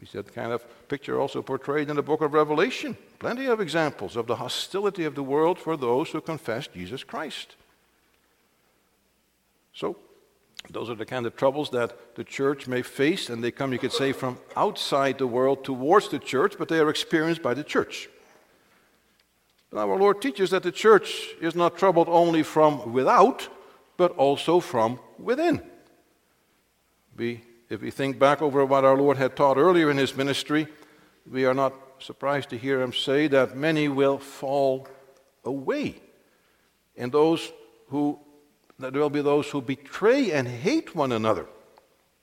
We 0.00 0.06
see 0.06 0.16
that 0.16 0.34
kind 0.34 0.52
of 0.52 0.64
picture 0.88 1.20
also 1.20 1.42
portrayed 1.42 1.90
in 1.90 1.96
the 1.96 2.02
book 2.02 2.22
of 2.22 2.32
Revelation. 2.32 2.96
Plenty 3.18 3.46
of 3.46 3.60
examples 3.60 4.16
of 4.16 4.26
the 4.26 4.36
hostility 4.36 5.04
of 5.04 5.14
the 5.14 5.22
world 5.22 5.58
for 5.58 5.76
those 5.76 6.08
who 6.08 6.22
confess 6.22 6.66
Jesus 6.66 7.04
Christ. 7.04 7.54
So, 9.74 9.96
those 10.68 10.90
are 10.90 10.94
the 10.94 11.06
kind 11.06 11.26
of 11.26 11.36
troubles 11.36 11.70
that 11.70 12.14
the 12.14 12.24
church 12.24 12.68
may 12.68 12.82
face, 12.82 13.30
and 13.30 13.42
they 13.42 13.50
come, 13.50 13.72
you 13.72 13.78
could 13.78 13.92
say, 13.92 14.12
from 14.12 14.38
outside 14.56 15.18
the 15.18 15.26
world 15.26 15.64
towards 15.64 16.08
the 16.08 16.18
church, 16.18 16.56
but 16.58 16.68
they 16.68 16.78
are 16.78 16.90
experienced 16.90 17.42
by 17.42 17.54
the 17.54 17.64
church. 17.64 18.08
Now, 19.72 19.90
our 19.90 19.98
Lord 19.98 20.20
teaches 20.20 20.50
that 20.50 20.62
the 20.62 20.72
church 20.72 21.28
is 21.40 21.54
not 21.54 21.78
troubled 21.78 22.08
only 22.08 22.42
from 22.42 22.92
without, 22.92 23.48
but 23.96 24.12
also 24.12 24.60
from 24.60 24.98
within. 25.18 25.62
We 27.16 27.42
if 27.70 27.80
we 27.80 27.92
think 27.92 28.18
back 28.18 28.42
over 28.42 28.64
what 28.64 28.84
our 28.84 28.96
Lord 28.96 29.16
had 29.16 29.36
taught 29.36 29.56
earlier 29.56 29.90
in 29.92 29.96
his 29.96 30.16
ministry, 30.16 30.66
we 31.30 31.46
are 31.46 31.54
not 31.54 31.72
surprised 32.00 32.50
to 32.50 32.58
hear 32.58 32.82
him 32.82 32.92
say 32.92 33.28
that 33.28 33.56
many 33.56 33.86
will 33.88 34.18
fall 34.18 34.88
away. 35.44 36.02
And 36.96 37.12
those 37.12 37.52
who, 37.88 38.18
that 38.80 38.92
there 38.92 39.02
will 39.02 39.10
be 39.10 39.22
those 39.22 39.48
who 39.48 39.60
betray 39.62 40.32
and 40.32 40.46
hate 40.46 40.94
one 40.94 41.12
another. 41.12 41.46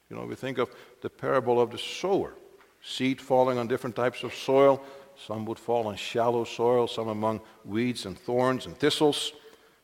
You 0.10 0.15
know, 0.15 0.26
we 0.26 0.36
think 0.36 0.58
of 0.58 0.70
the 1.02 1.10
parable 1.10 1.60
of 1.60 1.72
the 1.72 1.78
sower 1.78 2.34
seed 2.82 3.20
falling 3.20 3.58
on 3.58 3.67
different 3.67 3.96
types 3.96 4.24
of 4.24 4.34
soil. 4.34 4.82
Some 5.26 5.46
would 5.46 5.60
fall 5.60 5.88
on 5.88 5.96
shallow 5.96 6.43
soil, 6.43 6.88
some 6.88 7.08
among 7.08 7.41
weeds 7.65 8.06
and 8.06 8.17
thorns 8.17 8.65
and 8.65 8.78
thistles. 8.78 9.34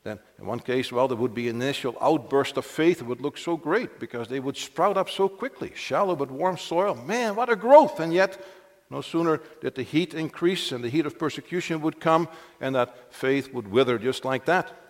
Then, 0.03 0.19
in 0.37 0.45
one 0.45 0.59
case, 0.59 0.91
well, 0.91 1.07
there 1.07 1.17
would 1.17 1.33
be 1.33 1.49
an 1.49 1.61
initial 1.61 1.97
outburst 2.01 2.57
of 2.57 2.65
faith. 2.65 3.01
It 3.01 3.05
would 3.05 3.21
look 3.21 3.37
so 3.37 3.55
great 3.55 3.99
because 3.99 4.27
they 4.27 4.39
would 4.39 4.57
sprout 4.57 4.97
up 4.97 5.09
so 5.09 5.29
quickly. 5.29 5.71
Shallow 5.75 6.15
but 6.15 6.29
warm 6.29 6.57
soil, 6.57 6.95
man, 6.95 7.35
what 7.35 7.49
a 7.49 7.55
growth! 7.55 7.99
And 7.99 8.13
yet, 8.13 8.43
no 8.89 9.01
sooner 9.01 9.39
did 9.61 9.75
the 9.75 9.83
heat 9.83 10.13
increase 10.13 10.71
and 10.71 10.83
the 10.83 10.89
heat 10.89 11.05
of 11.05 11.17
persecution 11.17 11.81
would 11.81 11.99
come, 11.99 12.27
and 12.59 12.75
that 12.75 13.13
faith 13.13 13.53
would 13.53 13.69
wither 13.69 13.97
just 13.97 14.25
like 14.25 14.45
that. 14.45 14.82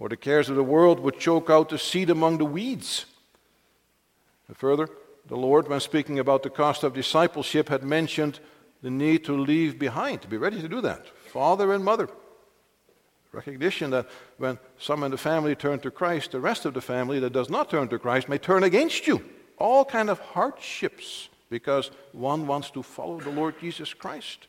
Or 0.00 0.08
the 0.08 0.16
cares 0.16 0.48
of 0.48 0.56
the 0.56 0.64
world 0.64 0.98
would 0.98 1.20
choke 1.20 1.48
out 1.48 1.68
the 1.68 1.78
seed 1.78 2.10
among 2.10 2.38
the 2.38 2.44
weeds. 2.44 3.06
And 4.48 4.56
further, 4.56 4.88
the 5.28 5.36
Lord, 5.36 5.68
when 5.68 5.78
speaking 5.78 6.18
about 6.18 6.42
the 6.42 6.50
cost 6.50 6.82
of 6.82 6.94
discipleship, 6.94 7.68
had 7.68 7.84
mentioned 7.84 8.40
the 8.82 8.90
need 8.90 9.24
to 9.26 9.32
leave 9.32 9.78
behind, 9.78 10.22
to 10.22 10.28
be 10.28 10.36
ready 10.38 10.60
to 10.60 10.68
do 10.68 10.80
that. 10.80 11.06
Father 11.28 11.72
and 11.72 11.84
mother, 11.84 12.08
Recognition 13.32 13.90
that 13.90 14.08
when 14.38 14.58
some 14.78 15.04
in 15.04 15.12
the 15.12 15.18
family 15.18 15.54
turn 15.54 15.78
to 15.80 15.90
Christ, 15.90 16.32
the 16.32 16.40
rest 16.40 16.64
of 16.64 16.74
the 16.74 16.80
family 16.80 17.20
that 17.20 17.32
does 17.32 17.48
not 17.48 17.70
turn 17.70 17.86
to 17.88 17.98
Christ 17.98 18.28
may 18.28 18.38
turn 18.38 18.64
against 18.64 19.06
you. 19.06 19.24
All 19.56 19.84
kind 19.84 20.10
of 20.10 20.18
hardships 20.18 21.28
because 21.48 21.90
one 22.12 22.46
wants 22.46 22.70
to 22.72 22.82
follow 22.82 23.20
the 23.20 23.30
Lord 23.30 23.54
Jesus 23.60 23.94
Christ. 23.94 24.48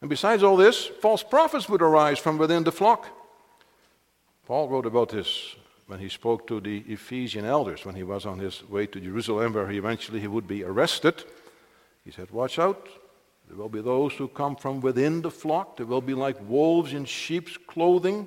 And 0.00 0.10
besides 0.10 0.42
all 0.42 0.56
this, 0.56 0.86
false 0.86 1.22
prophets 1.22 1.68
would 1.68 1.82
arise 1.82 2.18
from 2.18 2.38
within 2.38 2.64
the 2.64 2.72
flock. 2.72 3.08
Paul 4.48 4.70
wrote 4.70 4.86
about 4.86 5.10
this 5.10 5.56
when 5.88 6.00
he 6.00 6.08
spoke 6.08 6.46
to 6.46 6.58
the 6.58 6.78
Ephesian 6.88 7.44
elders 7.44 7.84
when 7.84 7.94
he 7.94 8.02
was 8.02 8.24
on 8.24 8.38
his 8.38 8.66
way 8.66 8.86
to 8.86 8.98
Jerusalem, 8.98 9.52
where 9.52 9.68
he 9.68 9.76
eventually 9.76 10.20
he 10.20 10.26
would 10.26 10.48
be 10.48 10.64
arrested. 10.64 11.22
He 12.02 12.10
said, 12.10 12.30
Watch 12.30 12.58
out, 12.58 12.88
there 13.46 13.58
will 13.58 13.68
be 13.68 13.82
those 13.82 14.14
who 14.14 14.26
come 14.26 14.56
from 14.56 14.80
within 14.80 15.20
the 15.20 15.30
flock. 15.30 15.76
There 15.76 15.84
will 15.84 16.00
be 16.00 16.14
like 16.14 16.36
wolves 16.48 16.94
in 16.94 17.04
sheep's 17.04 17.58
clothing. 17.58 18.26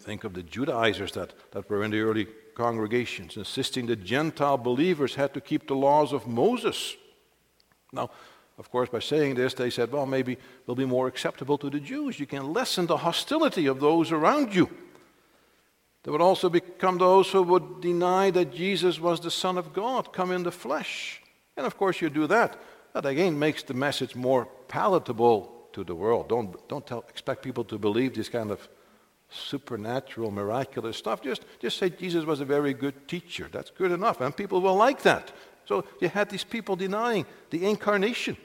Think 0.00 0.24
of 0.24 0.34
the 0.34 0.42
Judaizers 0.42 1.12
that, 1.12 1.32
that 1.52 1.70
were 1.70 1.82
in 1.82 1.90
the 1.90 2.00
early 2.00 2.26
congregations, 2.54 3.38
insisting 3.38 3.86
that 3.86 4.04
Gentile 4.04 4.58
believers 4.58 5.14
had 5.14 5.32
to 5.32 5.40
keep 5.40 5.66
the 5.66 5.76
laws 5.76 6.12
of 6.12 6.26
Moses. 6.26 6.94
Now, 7.90 8.10
of 8.58 8.70
course, 8.70 8.88
by 8.88 8.98
saying 8.98 9.36
this, 9.36 9.54
they 9.54 9.70
said, 9.70 9.92
well, 9.92 10.06
maybe 10.06 10.36
we'll 10.66 10.74
be 10.74 10.84
more 10.84 11.06
acceptable 11.06 11.58
to 11.58 11.70
the 11.70 11.80
Jews. 11.80 12.18
You 12.18 12.26
can 12.26 12.52
lessen 12.52 12.86
the 12.86 12.96
hostility 12.96 13.66
of 13.66 13.80
those 13.80 14.10
around 14.12 14.54
you. 14.54 14.68
There 16.02 16.12
would 16.12 16.20
also 16.20 16.48
become 16.48 16.98
those 16.98 17.30
who 17.30 17.42
would 17.42 17.80
deny 17.80 18.30
that 18.30 18.52
Jesus 18.52 19.00
was 19.00 19.20
the 19.20 19.30
Son 19.30 19.58
of 19.58 19.72
God, 19.72 20.12
come 20.12 20.32
in 20.32 20.42
the 20.42 20.52
flesh. 20.52 21.22
And 21.56 21.66
of 21.66 21.76
course, 21.76 22.00
you 22.00 22.10
do 22.10 22.26
that 22.26 22.58
that 22.92 23.06
again 23.06 23.38
makes 23.38 23.62
the 23.62 23.74
message 23.74 24.14
more 24.14 24.46
palatable 24.68 25.52
to 25.72 25.84
the 25.84 25.94
world. 25.94 26.28
Don't, 26.28 26.68
don't 26.68 26.86
tell, 26.86 27.04
expect 27.08 27.42
people 27.42 27.64
to 27.64 27.78
believe 27.78 28.14
this 28.14 28.28
kind 28.28 28.50
of 28.50 28.68
supernatural, 29.30 30.30
miraculous 30.30 30.96
stuff. 30.96 31.22
Just, 31.22 31.44
just 31.60 31.78
say 31.78 31.90
Jesus 31.90 32.24
was 32.24 32.40
a 32.40 32.44
very 32.44 32.72
good 32.72 33.06
teacher. 33.06 33.48
That's 33.52 33.70
good 33.70 33.92
enough, 33.92 34.20
and 34.20 34.34
people 34.34 34.60
will 34.60 34.74
like 34.74 35.02
that. 35.02 35.32
So 35.66 35.84
you 36.00 36.08
had 36.08 36.30
these 36.30 36.44
people 36.44 36.76
denying 36.76 37.26
the 37.50 37.66
incarnation. 37.66 38.36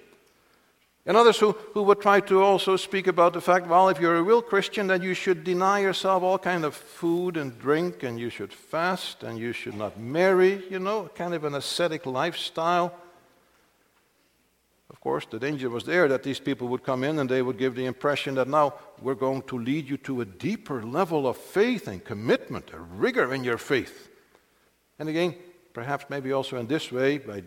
And 1.05 1.17
others 1.17 1.37
who, 1.37 1.51
who 1.73 1.83
would 1.83 1.99
try 1.99 2.21
to 2.21 2.41
also 2.41 2.77
speak 2.77 3.07
about 3.07 3.33
the 3.33 3.41
fact, 3.41 3.67
well, 3.67 3.89
if 3.89 3.99
you're 3.99 4.15
a 4.15 4.23
real 4.23 4.41
Christian, 4.41 4.87
then 4.87 5.01
you 5.01 5.13
should 5.13 5.43
deny 5.43 5.79
yourself 5.79 6.23
all 6.23 6.39
kind 6.39 6.63
of 6.63 6.75
food 6.75 7.35
and 7.35 7.59
drink, 7.59 8.03
and 8.03 8.17
you 8.17 8.29
should 8.29 8.53
fast, 8.53 9.23
and 9.23 9.37
you 9.37 9.51
should 9.51 9.75
not 9.75 9.99
marry, 9.99 10.63
you 10.69 10.79
know, 10.79 11.09
kind 11.13 11.33
of 11.33 11.43
an 11.43 11.55
ascetic 11.55 12.05
lifestyle. 12.05 12.93
Of 14.89 15.01
course, 15.01 15.25
the 15.29 15.39
danger 15.39 15.69
was 15.69 15.83
there 15.83 16.07
that 16.07 16.23
these 16.23 16.39
people 16.39 16.69
would 16.69 16.83
come 16.83 17.03
in 17.03 17.19
and 17.19 17.29
they 17.29 17.41
would 17.41 17.57
give 17.57 17.75
the 17.75 17.85
impression 17.85 18.35
that 18.35 18.47
now 18.47 18.75
we're 19.01 19.15
going 19.15 19.41
to 19.43 19.57
lead 19.57 19.89
you 19.89 19.97
to 19.97 20.21
a 20.21 20.25
deeper 20.25 20.83
level 20.83 21.27
of 21.27 21.35
faith 21.35 21.87
and 21.87 22.01
commitment, 22.01 22.71
a 22.71 22.79
rigor 22.79 23.33
in 23.33 23.43
your 23.43 23.57
faith. 23.57 24.09
And 24.99 25.09
again, 25.09 25.35
perhaps 25.73 26.05
maybe 26.09 26.31
also 26.31 26.57
in 26.57 26.67
this 26.67 26.91
way, 26.91 27.17
by 27.17 27.43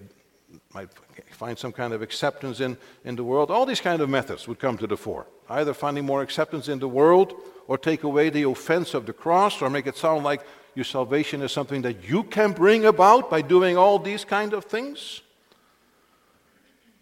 might 0.73 0.89
find 1.31 1.59
some 1.59 1.73
kind 1.73 1.93
of 1.93 2.03
acceptance 2.03 2.61
in, 2.61 2.77
in 3.05 3.17
the 3.17 3.25
world. 3.25 3.51
All 3.51 3.67
these 3.67 3.81
kind 3.81 4.01
of 4.01 4.09
methods 4.09 4.47
would 4.47 4.59
come 4.59 4.79
to 4.79 4.87
the 4.87 4.97
fore. 4.97 5.27
Either 5.49 5.75
finding 5.75 6.05
more 6.05 6.23
acceptance 6.23 6.69
in 6.69 6.79
the 6.79 6.89
world, 6.89 7.35
or 7.69 7.79
take 7.79 8.05
away 8.05 8.31
the 8.31 8.45
offense 8.45 8.95
of 8.95 9.07
the 9.07 9.13
cross, 9.13 9.61
or 9.61 9.71
make 9.71 9.87
it 9.87 9.97
sound 9.97 10.25
like 10.25 10.43
your 10.75 10.85
salvation 10.85 11.43
is 11.43 11.53
something 11.53 11.83
that 11.83 12.09
you 12.09 12.23
can 12.23 12.53
bring 12.53 12.85
about 12.85 13.31
by 13.31 13.43
doing 13.43 13.77
all 13.77 13.99
these 13.99 14.25
kind 14.25 14.53
of 14.53 14.65
things. 14.65 15.23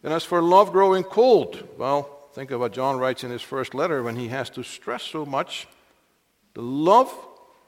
And 0.02 0.12
as 0.12 0.24
for 0.24 0.40
love 0.42 0.72
growing 0.72 1.02
cold, 1.02 1.66
well, 1.78 2.28
think 2.34 2.50
of 2.50 2.60
what 2.60 2.72
John 2.72 2.98
writes 2.98 3.24
in 3.24 3.30
his 3.30 3.42
first 3.42 3.74
letter 3.74 4.02
when 4.02 4.16
he 4.16 4.28
has 4.28 4.50
to 4.50 4.62
stress 4.62 5.02
so 5.02 5.24
much 5.26 5.66
the 6.54 6.62
love 6.62 7.12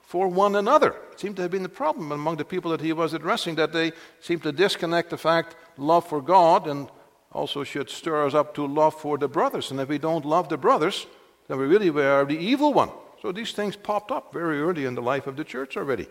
for 0.07 0.29
one 0.29 0.55
another. 0.55 0.95
It 1.13 1.21
seemed 1.21 1.37
to 1.37 1.43
have 1.43 1.51
been 1.51 1.65
the 1.65 1.69
problem 1.69 2.13
among 2.13 2.37
the 2.37 2.45
people 2.45 2.71
that 2.71 2.81
he 2.81 2.93
was 2.93 3.13
addressing, 3.13 3.57
that 3.57 3.73
they 3.73 3.93
seemed 4.21 4.45
to 4.45 4.53
disconnect 4.53 5.11
the 5.11 5.19
fact 5.19 5.57
love 5.77 6.07
for 6.07 6.23
God 6.23 6.69
and 6.69 6.89
also 7.33 7.65
should 7.65 7.91
stir 7.91 8.25
us 8.25 8.33
up 8.33 8.55
to 8.55 8.67
love 8.67 8.95
for 8.95 9.19
the 9.19 9.29
brothers. 9.29 9.73
And 9.73 9.81
if 9.81 9.89
we 9.89 9.99
don't 9.99 10.25
love 10.25 10.49
the 10.49 10.57
brothers, 10.57 11.07
then 11.49 11.59
we 11.59 11.67
really 11.67 11.89
are 11.91 12.25
the 12.25 12.39
evil 12.39 12.73
one. 12.73 12.91
So 13.21 13.33
these 13.33 13.53
things 13.53 13.75
popped 13.75 14.13
up 14.13 14.33
very 14.33 14.61
early 14.61 14.85
in 14.85 14.95
the 14.95 15.03
life 15.03 15.27
of 15.27 15.37
the 15.37 15.45
church 15.45 15.77
already. 15.77 16.07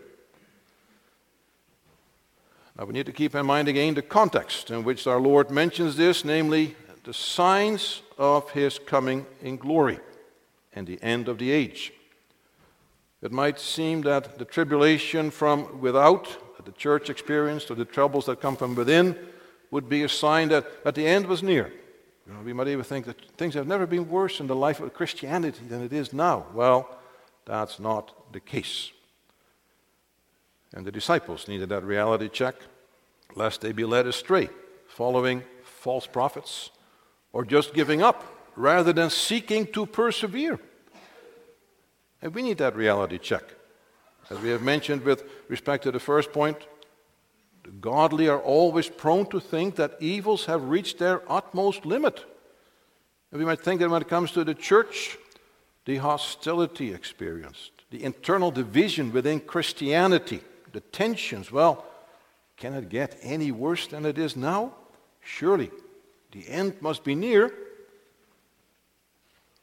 Now 2.77 2.83
we 2.83 2.91
need 2.91 3.05
to 3.05 3.13
keep 3.13 3.33
in 3.33 3.45
mind 3.45 3.69
again 3.69 3.93
the 3.93 4.01
context 4.01 4.71
in 4.71 4.83
which 4.83 5.07
our 5.07 5.21
Lord 5.21 5.49
mentions 5.49 5.95
this, 5.95 6.25
namely 6.25 6.75
the 7.05 7.13
signs 7.13 8.01
of 8.17 8.51
his 8.51 8.77
coming 8.77 9.25
in 9.41 9.55
glory 9.55 9.99
and 10.73 10.85
the 10.85 11.01
end 11.01 11.29
of 11.29 11.37
the 11.37 11.51
age. 11.51 11.93
It 13.25 13.31
might 13.31 13.59
seem 13.59 14.03
that 14.03 14.37
the 14.37 14.45
tribulation 14.45 15.31
from 15.31 15.81
without, 15.81 16.25
that 16.57 16.65
the 16.67 16.71
church 16.73 17.09
experienced, 17.09 17.71
or 17.71 17.75
the 17.75 17.83
troubles 17.83 18.27
that 18.27 18.39
come 18.39 18.55
from 18.55 18.75
within, 18.75 19.17
would 19.71 19.89
be 19.89 20.03
a 20.03 20.09
sign 20.09 20.49
that, 20.49 20.83
that 20.83 20.93
the 20.93 21.07
end 21.07 21.25
was 21.25 21.41
near. 21.41 21.73
You 22.27 22.33
know, 22.33 22.41
we 22.41 22.53
might 22.53 22.67
even 22.67 22.83
think 22.83 23.07
that 23.07 23.19
things 23.31 23.55
have 23.55 23.65
never 23.65 23.87
been 23.87 24.07
worse 24.11 24.39
in 24.39 24.45
the 24.45 24.55
life 24.55 24.79
of 24.79 24.93
Christianity 24.93 25.65
than 25.67 25.81
it 25.81 25.91
is 25.91 26.13
now. 26.13 26.45
Well, 26.53 26.87
that's 27.45 27.79
not 27.79 28.13
the 28.31 28.39
case. 28.39 28.91
And 30.75 30.85
the 30.85 30.91
disciples 30.91 31.47
needed 31.47 31.69
that 31.69 31.83
reality 31.83 32.29
check, 32.29 32.53
lest 33.33 33.59
they 33.61 33.71
be 33.71 33.85
led 33.85 34.05
astray, 34.05 34.49
following 34.87 35.41
false 35.63 36.05
prophets, 36.05 36.69
or 37.33 37.43
just 37.43 37.73
giving 37.73 38.03
up 38.03 38.23
rather 38.55 38.93
than 38.93 39.09
seeking 39.09 39.65
to 39.71 39.87
persevere. 39.87 40.59
And 42.21 42.33
we 42.33 42.41
need 42.41 42.57
that 42.57 42.75
reality 42.75 43.17
check. 43.17 43.43
As 44.29 44.39
we 44.39 44.49
have 44.49 44.61
mentioned 44.61 45.03
with 45.03 45.23
respect 45.47 45.83
to 45.83 45.91
the 45.91 45.99
first 45.99 46.31
point, 46.31 46.57
the 47.63 47.71
godly 47.71 48.27
are 48.27 48.39
always 48.39 48.89
prone 48.89 49.25
to 49.27 49.39
think 49.39 49.75
that 49.75 49.97
evils 49.99 50.45
have 50.45 50.69
reached 50.69 50.99
their 50.99 51.21
utmost 51.31 51.85
limit. 51.85 52.23
And 53.31 53.39
we 53.39 53.45
might 53.45 53.61
think 53.61 53.81
that 53.81 53.89
when 53.89 54.01
it 54.01 54.07
comes 54.07 54.31
to 54.31 54.43
the 54.43 54.53
church, 54.53 55.17
the 55.85 55.97
hostility 55.97 56.93
experienced, 56.93 57.71
the 57.91 58.03
internal 58.03 58.51
division 58.51 59.11
within 59.11 59.39
Christianity, 59.39 60.41
the 60.73 60.79
tensions, 60.79 61.51
well, 61.51 61.85
can 62.57 62.73
it 62.73 62.89
get 62.89 63.17
any 63.21 63.51
worse 63.51 63.87
than 63.87 64.05
it 64.05 64.17
is 64.17 64.35
now? 64.35 64.73
Surely 65.21 65.71
the 66.31 66.47
end 66.47 66.81
must 66.81 67.03
be 67.03 67.15
near. 67.15 67.51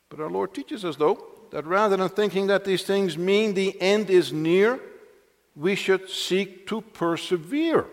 But 0.09 0.21
our 0.21 0.31
Lord 0.31 0.55
teaches 0.55 0.85
us, 0.85 0.97
though, 0.97 1.32
that 1.53 1.67
rather 1.67 1.97
than 1.97 2.09
thinking 2.09 2.49
that 2.49 2.65
these 2.65 2.83
things 2.83 3.17
mean 3.17 3.55
the 3.55 3.81
end 3.81 4.11
is 4.11 4.33
near, 4.33 4.81
we 5.55 5.75
should 5.75 6.09
seek 6.09 6.67
to 6.67 6.81
persevere. 6.81 7.87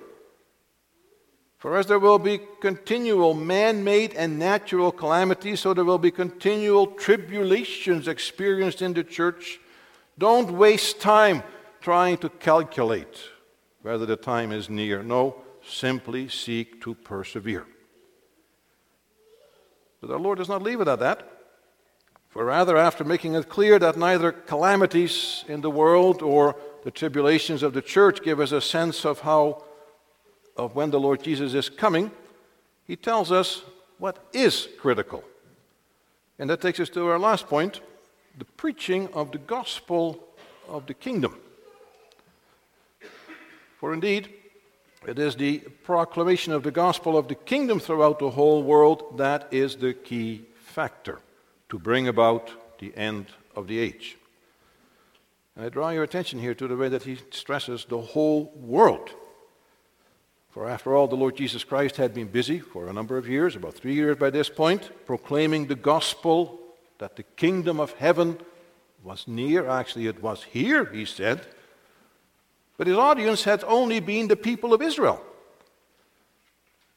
For 1.57 1.77
as 1.77 1.87
there 1.87 1.99
will 1.99 2.19
be 2.19 2.39
continual 2.61 3.33
man 3.33 3.83
made 3.83 4.13
and 4.13 4.39
natural 4.39 4.93
calamities, 4.93 5.59
so 5.59 5.73
there 5.73 5.83
will 5.83 5.97
be 5.97 6.09
continual 6.09 6.87
tribulations 6.87 8.07
experienced 8.07 8.81
in 8.81 8.93
the 8.93 9.03
church. 9.03 9.59
Don't 10.17 10.51
waste 10.51 11.01
time 11.01 11.43
trying 11.81 12.17
to 12.19 12.29
calculate 12.29 13.19
whether 13.81 14.05
the 14.05 14.15
time 14.15 14.53
is 14.53 14.69
near. 14.69 15.03
No, 15.03 15.35
simply 15.67 16.29
seek 16.29 16.81
to 16.83 16.95
persevere. 16.95 17.67
But 19.99 20.11
our 20.11 20.19
Lord 20.19 20.37
does 20.37 20.47
not 20.47 20.63
leave 20.63 20.79
it 20.79 20.87
at 20.87 20.99
that. 20.99 21.38
For 22.29 22.45
rather, 22.45 22.77
after 22.77 23.03
making 23.03 23.33
it 23.33 23.49
clear 23.49 23.79
that 23.79 23.97
neither 23.97 24.31
calamities 24.31 25.43
in 25.47 25.61
the 25.61 25.71
world 25.71 26.21
or 26.21 26.55
the 26.83 26.91
tribulations 26.91 27.63
of 27.63 27.73
the 27.73 27.81
church 27.81 28.21
give 28.21 28.39
us 28.39 28.51
a 28.51 28.61
sense 28.61 29.03
of 29.03 29.21
how 29.21 29.63
of 30.55 30.75
when 30.75 30.91
the 30.91 30.99
Lord 30.99 31.23
Jesus 31.23 31.53
is 31.53 31.69
coming, 31.69 32.11
he 32.85 32.95
tells 32.95 33.31
us 33.31 33.63
what 33.97 34.19
is 34.31 34.67
critical. 34.79 35.23
And 36.37 36.49
that 36.49 36.61
takes 36.61 36.79
us 36.79 36.89
to 36.89 37.07
our 37.07 37.19
last 37.19 37.47
point 37.47 37.81
the 38.37 38.45
preaching 38.45 39.09
of 39.13 39.31
the 39.31 39.37
gospel 39.39 40.23
of 40.67 40.85
the 40.85 40.93
kingdom. 40.93 41.35
For 43.79 43.93
indeed, 43.93 44.29
it 45.07 45.17
is 45.17 45.35
the 45.35 45.59
proclamation 45.83 46.53
of 46.53 46.63
the 46.63 46.71
gospel 46.71 47.17
of 47.17 47.27
the 47.27 47.35
kingdom 47.35 47.79
throughout 47.79 48.19
the 48.19 48.29
whole 48.29 48.61
world 48.61 49.17
that 49.17 49.47
is 49.51 49.77
the 49.77 49.93
key 49.93 50.45
factor 50.61 51.19
to 51.69 51.79
bring 51.79 52.07
about 52.07 52.51
the 52.79 52.95
end 52.95 53.27
of 53.55 53.67
the 53.67 53.79
age. 53.79 54.17
And 55.55 55.65
I 55.65 55.69
draw 55.69 55.89
your 55.89 56.03
attention 56.03 56.39
here 56.39 56.55
to 56.55 56.67
the 56.67 56.77
way 56.77 56.89
that 56.89 57.03
he 57.03 57.17
stresses 57.31 57.85
the 57.85 57.99
whole 57.99 58.51
world. 58.55 59.09
For 60.51 60.67
after 60.67 60.95
all, 60.95 61.07
the 61.07 61.15
Lord 61.15 61.35
Jesus 61.35 61.63
Christ 61.63 61.97
had 61.97 62.13
been 62.13 62.27
busy 62.27 62.59
for 62.59 62.87
a 62.87 62.93
number 62.93 63.17
of 63.17 63.27
years, 63.27 63.55
about 63.55 63.75
three 63.75 63.93
years 63.93 64.17
by 64.17 64.29
this 64.29 64.49
point, 64.49 64.89
proclaiming 65.05 65.67
the 65.67 65.75
gospel 65.75 66.59
that 66.97 67.15
the 67.15 67.23
kingdom 67.23 67.79
of 67.79 67.93
heaven 67.93 68.39
was 69.03 69.27
near. 69.27 69.69
Actually, 69.69 70.07
it 70.07 70.23
was 70.23 70.43
here, 70.43 70.85
he 70.85 71.05
said. 71.05 71.45
But 72.77 72.87
his 72.87 72.97
audience 72.97 73.43
had 73.43 73.63
only 73.65 73.99
been 73.99 74.27
the 74.27 74.35
people 74.35 74.73
of 74.73 74.81
Israel. 74.81 75.21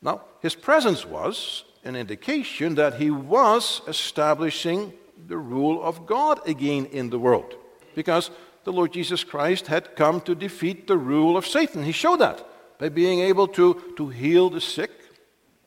Now, 0.01 0.23
his 0.41 0.55
presence 0.55 1.05
was 1.05 1.65
an 1.85 1.97
indication 1.97 2.75
that 2.77 2.95
he 2.95 3.11
was 3.11 3.83
establishing 3.89 4.93
the 5.27 5.39
rule 5.39 5.83
of 5.83 6.07
God 6.07 6.47
again 6.49 6.87
in 6.87 7.11
the 7.11 7.19
world. 7.19 7.55
Because 7.95 8.31
the 8.65 8.73
Lord 8.73 8.93
Jesus 8.93 9.25
Christ 9.25 9.67
had 9.67 9.97
come 9.97 10.21
to 10.23 10.35
defeat 10.35 10.87
the 10.87 10.97
rule 10.97 11.37
of 11.37 11.47
Satan. 11.47 11.83
He 11.83 11.93
showed 11.93 12.21
that 12.21 12.47
by 12.79 12.89
being 12.89 13.21
able 13.21 13.49
to, 13.49 13.95
to 13.97 14.09
heal 14.09 14.51
the 14.51 14.61
sick, 14.61 14.91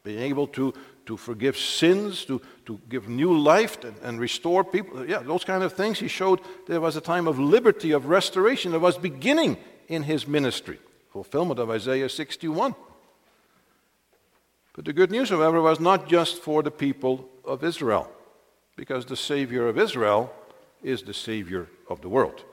being 0.03 0.19
able 0.19 0.47
to, 0.47 0.73
to 1.05 1.17
forgive 1.17 1.57
sins, 1.57 2.25
to, 2.25 2.41
to 2.65 2.79
give 2.89 3.07
new 3.07 3.37
life 3.37 3.83
and, 3.83 3.95
and 4.01 4.19
restore 4.19 4.63
people. 4.63 5.07
Yeah, 5.07 5.19
those 5.19 5.43
kind 5.43 5.63
of 5.63 5.73
things. 5.73 5.99
He 5.99 6.07
showed 6.07 6.39
there 6.67 6.81
was 6.81 6.95
a 6.95 7.01
time 7.01 7.27
of 7.27 7.39
liberty, 7.39 7.91
of 7.91 8.07
restoration 8.07 8.71
that 8.71 8.79
was 8.79 8.97
beginning 8.97 9.57
in 9.87 10.03
his 10.03 10.27
ministry. 10.27 10.79
Fulfillment 11.09 11.59
of 11.59 11.69
Isaiah 11.69 12.09
61. 12.09 12.75
But 14.75 14.85
the 14.85 14.93
good 14.93 15.09
news, 15.09 15.29
however, 15.29 15.61
was 15.61 15.79
not 15.79 16.07
just 16.07 16.41
for 16.41 16.61
the 16.61 16.71
people 16.71 17.29
of 17.45 17.63
Israel, 17.63 18.11
because 18.75 19.05
the 19.05 19.15
Savior 19.15 19.67
of 19.67 19.79
Israel 19.79 20.33
is 20.83 21.01
the 21.01 21.13
Savior 21.13 21.67
of 21.89 22.01
the 22.01 22.09
world. 22.09 22.43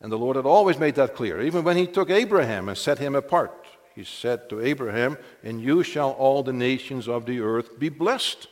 And 0.00 0.10
the 0.10 0.18
Lord 0.18 0.34
had 0.34 0.46
always 0.46 0.78
made 0.78 0.96
that 0.96 1.14
clear. 1.14 1.40
Even 1.40 1.62
when 1.62 1.76
he 1.76 1.86
took 1.86 2.10
Abraham 2.10 2.68
and 2.68 2.76
set 2.76 2.98
him 2.98 3.14
apart, 3.14 3.66
he 3.94 4.02
said 4.02 4.50
to 4.50 4.60
Abraham, 4.60 5.16
In 5.44 5.60
you 5.60 5.84
shall 5.84 6.10
all 6.10 6.42
the 6.42 6.52
nations 6.52 7.06
of 7.06 7.24
the 7.24 7.40
earth 7.40 7.78
be 7.78 7.88
blessed. 7.88 8.48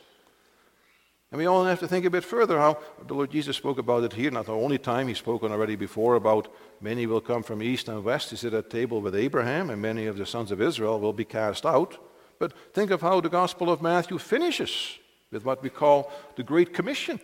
And 1.29 1.39
we 1.39 1.45
all 1.45 1.65
have 1.65 1.79
to 1.81 1.87
think 1.89 2.05
a 2.05 2.09
bit 2.09 2.23
further 2.23 2.57
how 2.57 2.77
the 3.05 3.13
Lord 3.13 3.31
Jesus 3.31 3.57
spoke 3.57 3.79
about 3.79 4.03
it 4.03 4.13
here, 4.13 4.31
not 4.31 4.45
the 4.45 4.53
only 4.53 4.77
time 4.77 5.09
he's 5.09 5.17
spoken 5.17 5.51
already 5.51 5.75
before 5.75 6.15
about 6.15 6.53
many 6.79 7.05
will 7.05 7.21
come 7.21 7.43
from 7.43 7.61
east 7.61 7.89
and 7.89 8.03
west 8.03 8.29
to 8.29 8.37
sit 8.37 8.53
at 8.53 8.69
table 8.69 9.01
with 9.01 9.15
Abraham, 9.15 9.69
and 9.69 9.81
many 9.81 10.05
of 10.05 10.17
the 10.17 10.25
sons 10.25 10.51
of 10.51 10.61
Israel 10.61 10.99
will 11.01 11.13
be 11.13 11.25
cast 11.25 11.65
out. 11.65 11.97
But 12.41 12.53
think 12.73 12.89
of 12.89 13.01
how 13.01 13.21
the 13.21 13.29
Gospel 13.29 13.69
of 13.69 13.83
Matthew 13.83 14.17
finishes 14.17 14.97
with 15.31 15.45
what 15.45 15.61
we 15.61 15.69
call 15.69 16.11
the 16.35 16.41
Great 16.41 16.73
Commission 16.73 17.19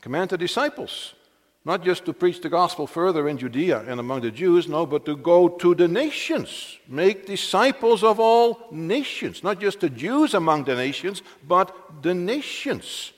command 0.00 0.30
the 0.30 0.38
disciples. 0.38 1.14
Not 1.64 1.82
just 1.82 2.04
to 2.04 2.12
preach 2.12 2.40
the 2.40 2.48
gospel 2.48 2.86
further 2.86 3.28
in 3.28 3.36
Judea 3.36 3.80
and 3.88 3.98
among 3.98 4.20
the 4.20 4.30
Jews, 4.30 4.68
no, 4.68 4.86
but 4.86 5.04
to 5.06 5.16
go 5.16 5.48
to 5.48 5.74
the 5.74 5.88
nations. 5.88 6.78
Make 6.86 7.26
disciples 7.26 8.04
of 8.04 8.20
all 8.20 8.68
nations. 8.70 9.42
Not 9.42 9.60
just 9.60 9.80
the 9.80 9.90
Jews 9.90 10.34
among 10.34 10.64
the 10.66 10.76
nations, 10.76 11.20
but 11.42 11.74
the 12.00 12.14
nations. 12.14 13.12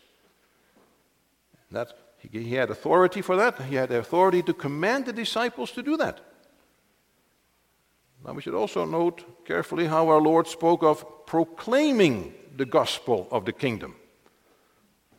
That, 1.70 1.92
he 2.18 2.54
had 2.54 2.70
authority 2.70 3.20
for 3.20 3.36
that. 3.36 3.60
He 3.60 3.74
had 3.74 3.92
authority 3.92 4.42
to 4.44 4.54
command 4.54 5.04
the 5.04 5.12
disciples 5.12 5.70
to 5.72 5.82
do 5.82 5.98
that. 5.98 6.29
Now, 8.24 8.32
we 8.32 8.42
should 8.42 8.54
also 8.54 8.84
note 8.84 9.44
carefully 9.46 9.86
how 9.86 10.08
our 10.08 10.20
Lord 10.20 10.46
spoke 10.46 10.82
of 10.82 11.26
proclaiming 11.26 12.34
the 12.56 12.66
gospel 12.66 13.26
of 13.30 13.44
the 13.44 13.52
kingdom. 13.52 13.94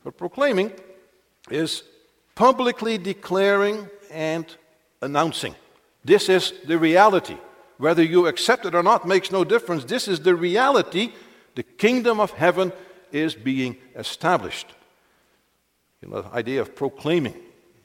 But 0.03 0.17
proclaiming 0.17 0.71
is 1.49 1.83
publicly 2.35 2.97
declaring 2.97 3.89
and 4.11 4.45
announcing. 5.01 5.55
This 6.05 6.29
is 6.29 6.53
the 6.65 6.77
reality. 6.77 7.37
Whether 7.77 8.03
you 8.03 8.27
accept 8.27 8.65
it 8.65 8.75
or 8.75 8.83
not 8.83 9.07
makes 9.07 9.31
no 9.31 9.43
difference. 9.43 9.85
This 9.85 10.07
is 10.07 10.19
the 10.19 10.35
reality. 10.35 11.13
The 11.55 11.63
kingdom 11.63 12.19
of 12.19 12.31
heaven 12.31 12.71
is 13.11 13.33
being 13.33 13.77
established. 13.95 14.67
You 16.01 16.09
know, 16.09 16.21
the 16.21 16.29
idea 16.29 16.61
of 16.61 16.75
proclaiming, 16.75 17.35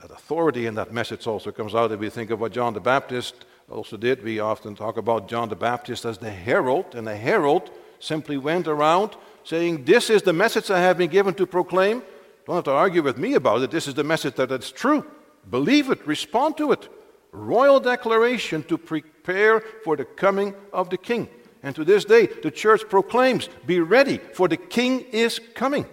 that 0.02 0.10
authority 0.10 0.66
in 0.66 0.74
that 0.74 0.92
message 0.92 1.26
also 1.26 1.50
comes 1.50 1.74
out 1.74 1.92
if 1.92 2.00
we 2.00 2.10
think 2.10 2.30
of 2.30 2.40
what 2.40 2.52
John 2.52 2.74
the 2.74 2.80
Baptist 2.80 3.45
also 3.70 3.96
did. 3.96 4.22
We 4.22 4.38
often 4.38 4.74
talk 4.74 4.96
about 4.96 5.28
John 5.28 5.48
the 5.48 5.56
Baptist 5.56 6.04
as 6.04 6.18
the 6.18 6.30
herald, 6.30 6.94
and 6.94 7.06
the 7.06 7.16
herald 7.16 7.70
simply 7.98 8.36
went 8.36 8.68
around 8.68 9.16
saying, 9.44 9.84
This 9.84 10.10
is 10.10 10.22
the 10.22 10.32
message 10.32 10.70
I 10.70 10.80
have 10.80 10.98
been 10.98 11.10
given 11.10 11.34
to 11.34 11.46
proclaim. 11.46 12.02
Don't 12.46 12.56
have 12.56 12.64
to 12.64 12.72
argue 12.72 13.02
with 13.02 13.18
me 13.18 13.34
about 13.34 13.62
it. 13.62 13.70
This 13.70 13.88
is 13.88 13.94
the 13.94 14.04
message 14.04 14.36
that 14.36 14.52
it's 14.52 14.70
true. 14.70 15.04
Believe 15.50 15.90
it, 15.90 16.06
respond 16.06 16.56
to 16.58 16.72
it. 16.72 16.88
Royal 17.32 17.80
declaration 17.80 18.62
to 18.64 18.78
prepare 18.78 19.60
for 19.84 19.96
the 19.96 20.04
coming 20.04 20.54
of 20.72 20.90
the 20.90 20.96
king. 20.96 21.28
And 21.62 21.74
to 21.74 21.84
this 21.84 22.04
day, 22.04 22.26
the 22.26 22.50
church 22.50 22.88
proclaims, 22.88 23.48
Be 23.66 23.80
ready, 23.80 24.18
for 24.18 24.46
the 24.46 24.56
king 24.56 25.00
is 25.12 25.40
coming. 25.54 25.86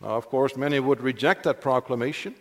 Now, 0.00 0.10
of 0.10 0.28
course, 0.28 0.56
many 0.56 0.80
would 0.80 1.00
reject 1.00 1.44
that 1.44 1.62
proclamation. 1.62 2.34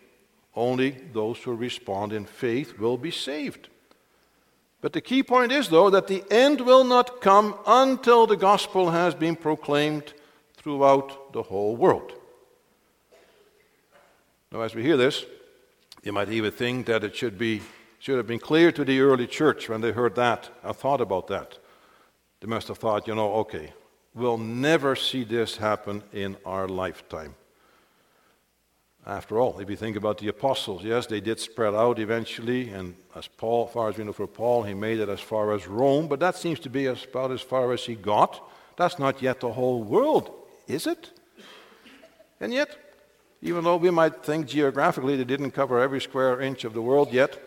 Only 0.56 0.92
those 1.14 1.40
who 1.40 1.54
respond 1.54 2.14
in 2.14 2.26
faith 2.26 2.78
will 2.78 2.98
be 2.98 3.12
saved. 3.12 3.70
But 4.82 4.94
the 4.94 5.02
key 5.02 5.24
point 5.24 5.52
is, 5.52 5.70
though, 5.70 5.90
that 5.90 6.08
the 6.08 6.24
end 6.30 6.62
will 6.62 6.84
not 6.84 7.22
come 7.22 7.56
until 7.66 8.28
the 8.28 8.36
gospel 8.36 8.92
has 8.92 9.16
been 9.16 9.36
proclaimed 9.36 10.14
throughout 10.58 11.34
the 11.34 11.44
whole 11.44 11.76
world. 11.76 12.14
Now, 14.52 14.62
as 14.62 14.76
we 14.76 14.84
hear 14.84 14.98
this, 14.98 15.26
you 16.04 16.12
might 16.12 16.30
even 16.30 16.52
think 16.52 16.86
that 16.88 17.04
it 17.04 17.16
should, 17.16 17.38
be, 17.38 17.62
should 17.98 18.18
have 18.18 18.28
been 18.28 18.40
clear 18.40 18.72
to 18.74 18.84
the 18.84 19.00
early 19.00 19.26
church 19.26 19.70
when 19.70 19.82
they 19.82 19.92
heard 19.92 20.16
that 20.16 20.50
and 20.62 20.76
thought 20.76 21.02
about 21.02 21.28
that. 21.28 21.58
They 22.42 22.48
must 22.48 22.68
have 22.68 22.78
thought, 22.78 23.08
you 23.08 23.16
know, 23.16 23.34
okay, 23.36 23.74
we'll 24.14 24.38
never 24.38 24.96
see 24.98 25.24
this 25.24 25.58
happen 25.58 26.04
in 26.12 26.36
our 26.46 26.68
lifetime. 26.68 27.36
After 29.06 29.40
all, 29.40 29.60
if 29.60 29.70
you 29.70 29.76
think 29.76 29.98
about 29.98 30.18
the 30.20 30.30
apostles, 30.30 30.84
yes, 30.84 31.08
they 31.08 31.20
did 31.20 31.40
spread 31.40 31.74
out 31.74 32.00
eventually, 32.00 32.70
and 32.70 32.96
as 33.16 33.28
Paul, 33.28 33.68
as 33.68 33.74
far 33.74 33.90
as 33.90 33.98
we 33.98 34.06
know 34.06 34.14
for 34.14 34.28
Paul, 34.28 34.64
he 34.64 34.74
made 34.74 35.00
it 35.00 35.10
as 35.10 35.20
far 35.20 35.54
as 35.54 35.68
Rome, 35.68 36.08
but 36.08 36.22
that 36.22 36.38
seems 36.38 36.60
to 36.62 36.70
be 36.70 36.86
about 36.86 37.32
as 37.32 37.42
far 37.42 37.74
as 37.74 37.86
he 37.86 37.96
got. 37.96 38.50
That's 38.78 39.00
not 39.00 39.22
yet 39.22 39.42
the 39.42 39.52
whole 39.52 39.84
world 39.84 40.34
is 40.68 40.88
it? 40.88 41.12
And 42.40 42.54
yet, 42.54 42.78
even 43.42 43.64
though 43.64 43.78
we 43.78 43.90
might 43.90 44.24
think 44.24 44.48
geographically 44.48 45.16
they 45.16 45.24
didn't 45.24 45.52
cover 45.52 45.80
every 45.80 46.02
square 46.02 46.40
inch 46.42 46.64
of 46.64 46.74
the 46.74 46.82
world 46.82 47.12
yet, 47.12 47.40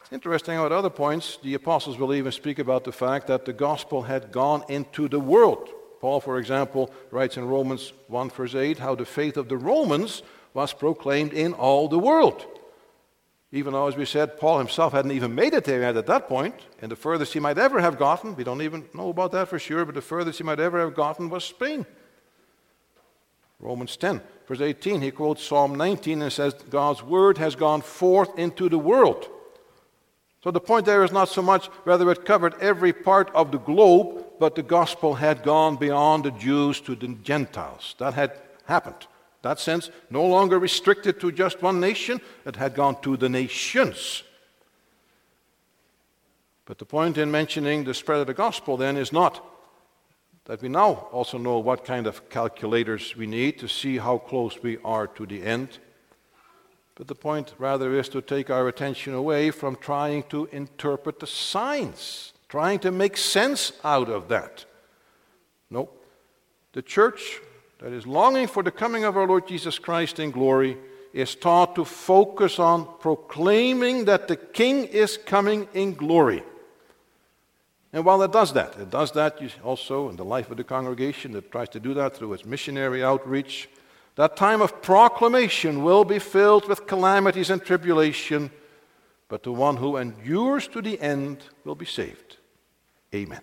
it's 0.00 0.12
interesting 0.12 0.56
how 0.56 0.66
at 0.66 0.72
other 0.72 0.90
points 0.90 1.38
the 1.42 1.54
apostles 1.54 1.98
will 1.98 2.14
even 2.14 2.30
speak 2.30 2.58
about 2.58 2.84
the 2.84 2.92
fact 2.92 3.26
that 3.26 3.44
the 3.44 3.52
gospel 3.52 4.02
had 4.02 4.32
gone 4.32 4.62
into 4.68 5.08
the 5.08 5.20
world. 5.20 5.68
Paul, 6.00 6.20
for 6.20 6.38
example, 6.38 6.92
writes 7.10 7.36
in 7.36 7.46
Romans 7.46 7.92
1, 8.08 8.30
verse 8.30 8.54
8, 8.54 8.78
how 8.78 8.94
the 8.94 9.06
faith 9.06 9.36
of 9.36 9.48
the 9.48 9.56
Romans 9.56 10.22
was 10.54 10.72
proclaimed 10.72 11.32
in 11.32 11.52
all 11.52 11.88
the 11.88 11.98
world. 11.98 12.46
Even 13.52 13.72
though, 13.72 13.86
as 13.86 13.96
we 13.96 14.04
said, 14.04 14.38
Paul 14.38 14.58
himself 14.58 14.92
hadn't 14.92 15.12
even 15.12 15.34
made 15.34 15.54
it 15.54 15.64
there 15.64 15.82
yet 15.82 15.96
at 15.96 16.06
that 16.06 16.28
point, 16.28 16.54
and 16.80 16.90
the 16.90 16.96
furthest 16.96 17.34
he 17.34 17.40
might 17.40 17.58
ever 17.58 17.80
have 17.80 17.98
gotten, 17.98 18.34
we 18.34 18.42
don't 18.42 18.62
even 18.62 18.84
know 18.94 19.10
about 19.10 19.32
that 19.32 19.48
for 19.48 19.58
sure, 19.58 19.84
but 19.84 19.94
the 19.94 20.00
furthest 20.00 20.38
he 20.38 20.44
might 20.44 20.58
ever 20.58 20.80
have 20.80 20.94
gotten 20.94 21.28
was 21.28 21.44
Spain. 21.44 21.86
Romans 23.60 23.96
10, 23.96 24.20
verse 24.48 24.60
18, 24.60 25.00
he 25.00 25.10
quotes 25.10 25.44
Psalm 25.44 25.76
19 25.76 26.22
and 26.22 26.32
says, 26.32 26.54
God's 26.68 27.02
word 27.02 27.38
has 27.38 27.54
gone 27.54 27.80
forth 27.80 28.36
into 28.38 28.68
the 28.68 28.78
world. 28.78 29.28
So 30.42 30.50
the 30.50 30.60
point 30.60 30.84
there 30.84 31.04
is 31.04 31.12
not 31.12 31.28
so 31.28 31.40
much 31.40 31.66
whether 31.84 32.10
it 32.10 32.26
covered 32.26 32.60
every 32.60 32.92
part 32.92 33.30
of 33.34 33.52
the 33.52 33.58
globe, 33.58 34.24
but 34.38 34.56
the 34.56 34.62
gospel 34.62 35.14
had 35.14 35.42
gone 35.42 35.76
beyond 35.76 36.24
the 36.24 36.32
Jews 36.32 36.80
to 36.82 36.94
the 36.94 37.08
Gentiles. 37.22 37.94
That 37.98 38.14
had 38.14 38.38
happened. 38.66 39.06
That 39.44 39.60
sense, 39.60 39.90
no 40.08 40.24
longer 40.24 40.58
restricted 40.58 41.20
to 41.20 41.30
just 41.30 41.60
one 41.60 41.78
nation, 41.78 42.18
it 42.46 42.56
had 42.56 42.74
gone 42.74 42.98
to 43.02 43.14
the 43.18 43.28
nations. 43.28 44.22
But 46.64 46.78
the 46.78 46.86
point 46.86 47.18
in 47.18 47.30
mentioning 47.30 47.84
the 47.84 47.92
spread 47.92 48.20
of 48.20 48.26
the 48.26 48.32
gospel 48.32 48.78
then 48.78 48.96
is 48.96 49.12
not 49.12 49.44
that 50.46 50.62
we 50.62 50.70
now 50.70 51.08
also 51.12 51.36
know 51.36 51.58
what 51.58 51.84
kind 51.84 52.06
of 52.06 52.30
calculators 52.30 53.16
we 53.16 53.26
need 53.26 53.58
to 53.58 53.68
see 53.68 53.98
how 53.98 54.16
close 54.16 54.62
we 54.62 54.78
are 54.82 55.06
to 55.08 55.26
the 55.26 55.42
end. 55.42 55.78
But 56.94 57.08
the 57.08 57.14
point 57.14 57.52
rather 57.58 57.98
is 57.98 58.08
to 58.10 58.22
take 58.22 58.48
our 58.48 58.66
attention 58.66 59.12
away 59.12 59.50
from 59.50 59.76
trying 59.76 60.22
to 60.30 60.48
interpret 60.52 61.20
the 61.20 61.26
signs, 61.26 62.32
trying 62.48 62.78
to 62.78 62.90
make 62.90 63.18
sense 63.18 63.72
out 63.84 64.08
of 64.08 64.28
that. 64.28 64.64
No. 65.68 65.90
The 66.72 66.80
church 66.80 67.42
that 67.84 67.92
is 67.92 68.06
longing 68.06 68.46
for 68.46 68.62
the 68.62 68.70
coming 68.70 69.04
of 69.04 69.14
our 69.14 69.26
Lord 69.26 69.46
Jesus 69.46 69.78
Christ 69.78 70.18
in 70.18 70.30
glory 70.30 70.78
is 71.12 71.34
taught 71.34 71.74
to 71.74 71.84
focus 71.84 72.58
on 72.58 72.88
proclaiming 72.98 74.06
that 74.06 74.26
the 74.26 74.36
King 74.36 74.84
is 74.84 75.18
coming 75.18 75.68
in 75.74 75.92
glory. 75.92 76.42
And 77.92 78.06
while 78.06 78.22
it 78.22 78.32
does 78.32 78.54
that, 78.54 78.74
it 78.80 78.88
does 78.88 79.12
that 79.12 79.38
also 79.62 80.08
in 80.08 80.16
the 80.16 80.24
life 80.24 80.50
of 80.50 80.56
the 80.56 80.64
congregation, 80.64 81.36
it 81.36 81.52
tries 81.52 81.68
to 81.68 81.78
do 81.78 81.92
that 81.92 82.16
through 82.16 82.32
its 82.32 82.46
missionary 82.46 83.04
outreach. 83.04 83.68
That 84.16 84.34
time 84.34 84.62
of 84.62 84.80
proclamation 84.80 85.84
will 85.84 86.06
be 86.06 86.18
filled 86.18 86.66
with 86.66 86.86
calamities 86.86 87.50
and 87.50 87.62
tribulation, 87.62 88.50
but 89.28 89.42
the 89.42 89.52
one 89.52 89.76
who 89.76 89.98
endures 89.98 90.68
to 90.68 90.80
the 90.80 90.98
end 91.02 91.42
will 91.64 91.74
be 91.74 91.84
saved. 91.84 92.38
Amen. 93.14 93.42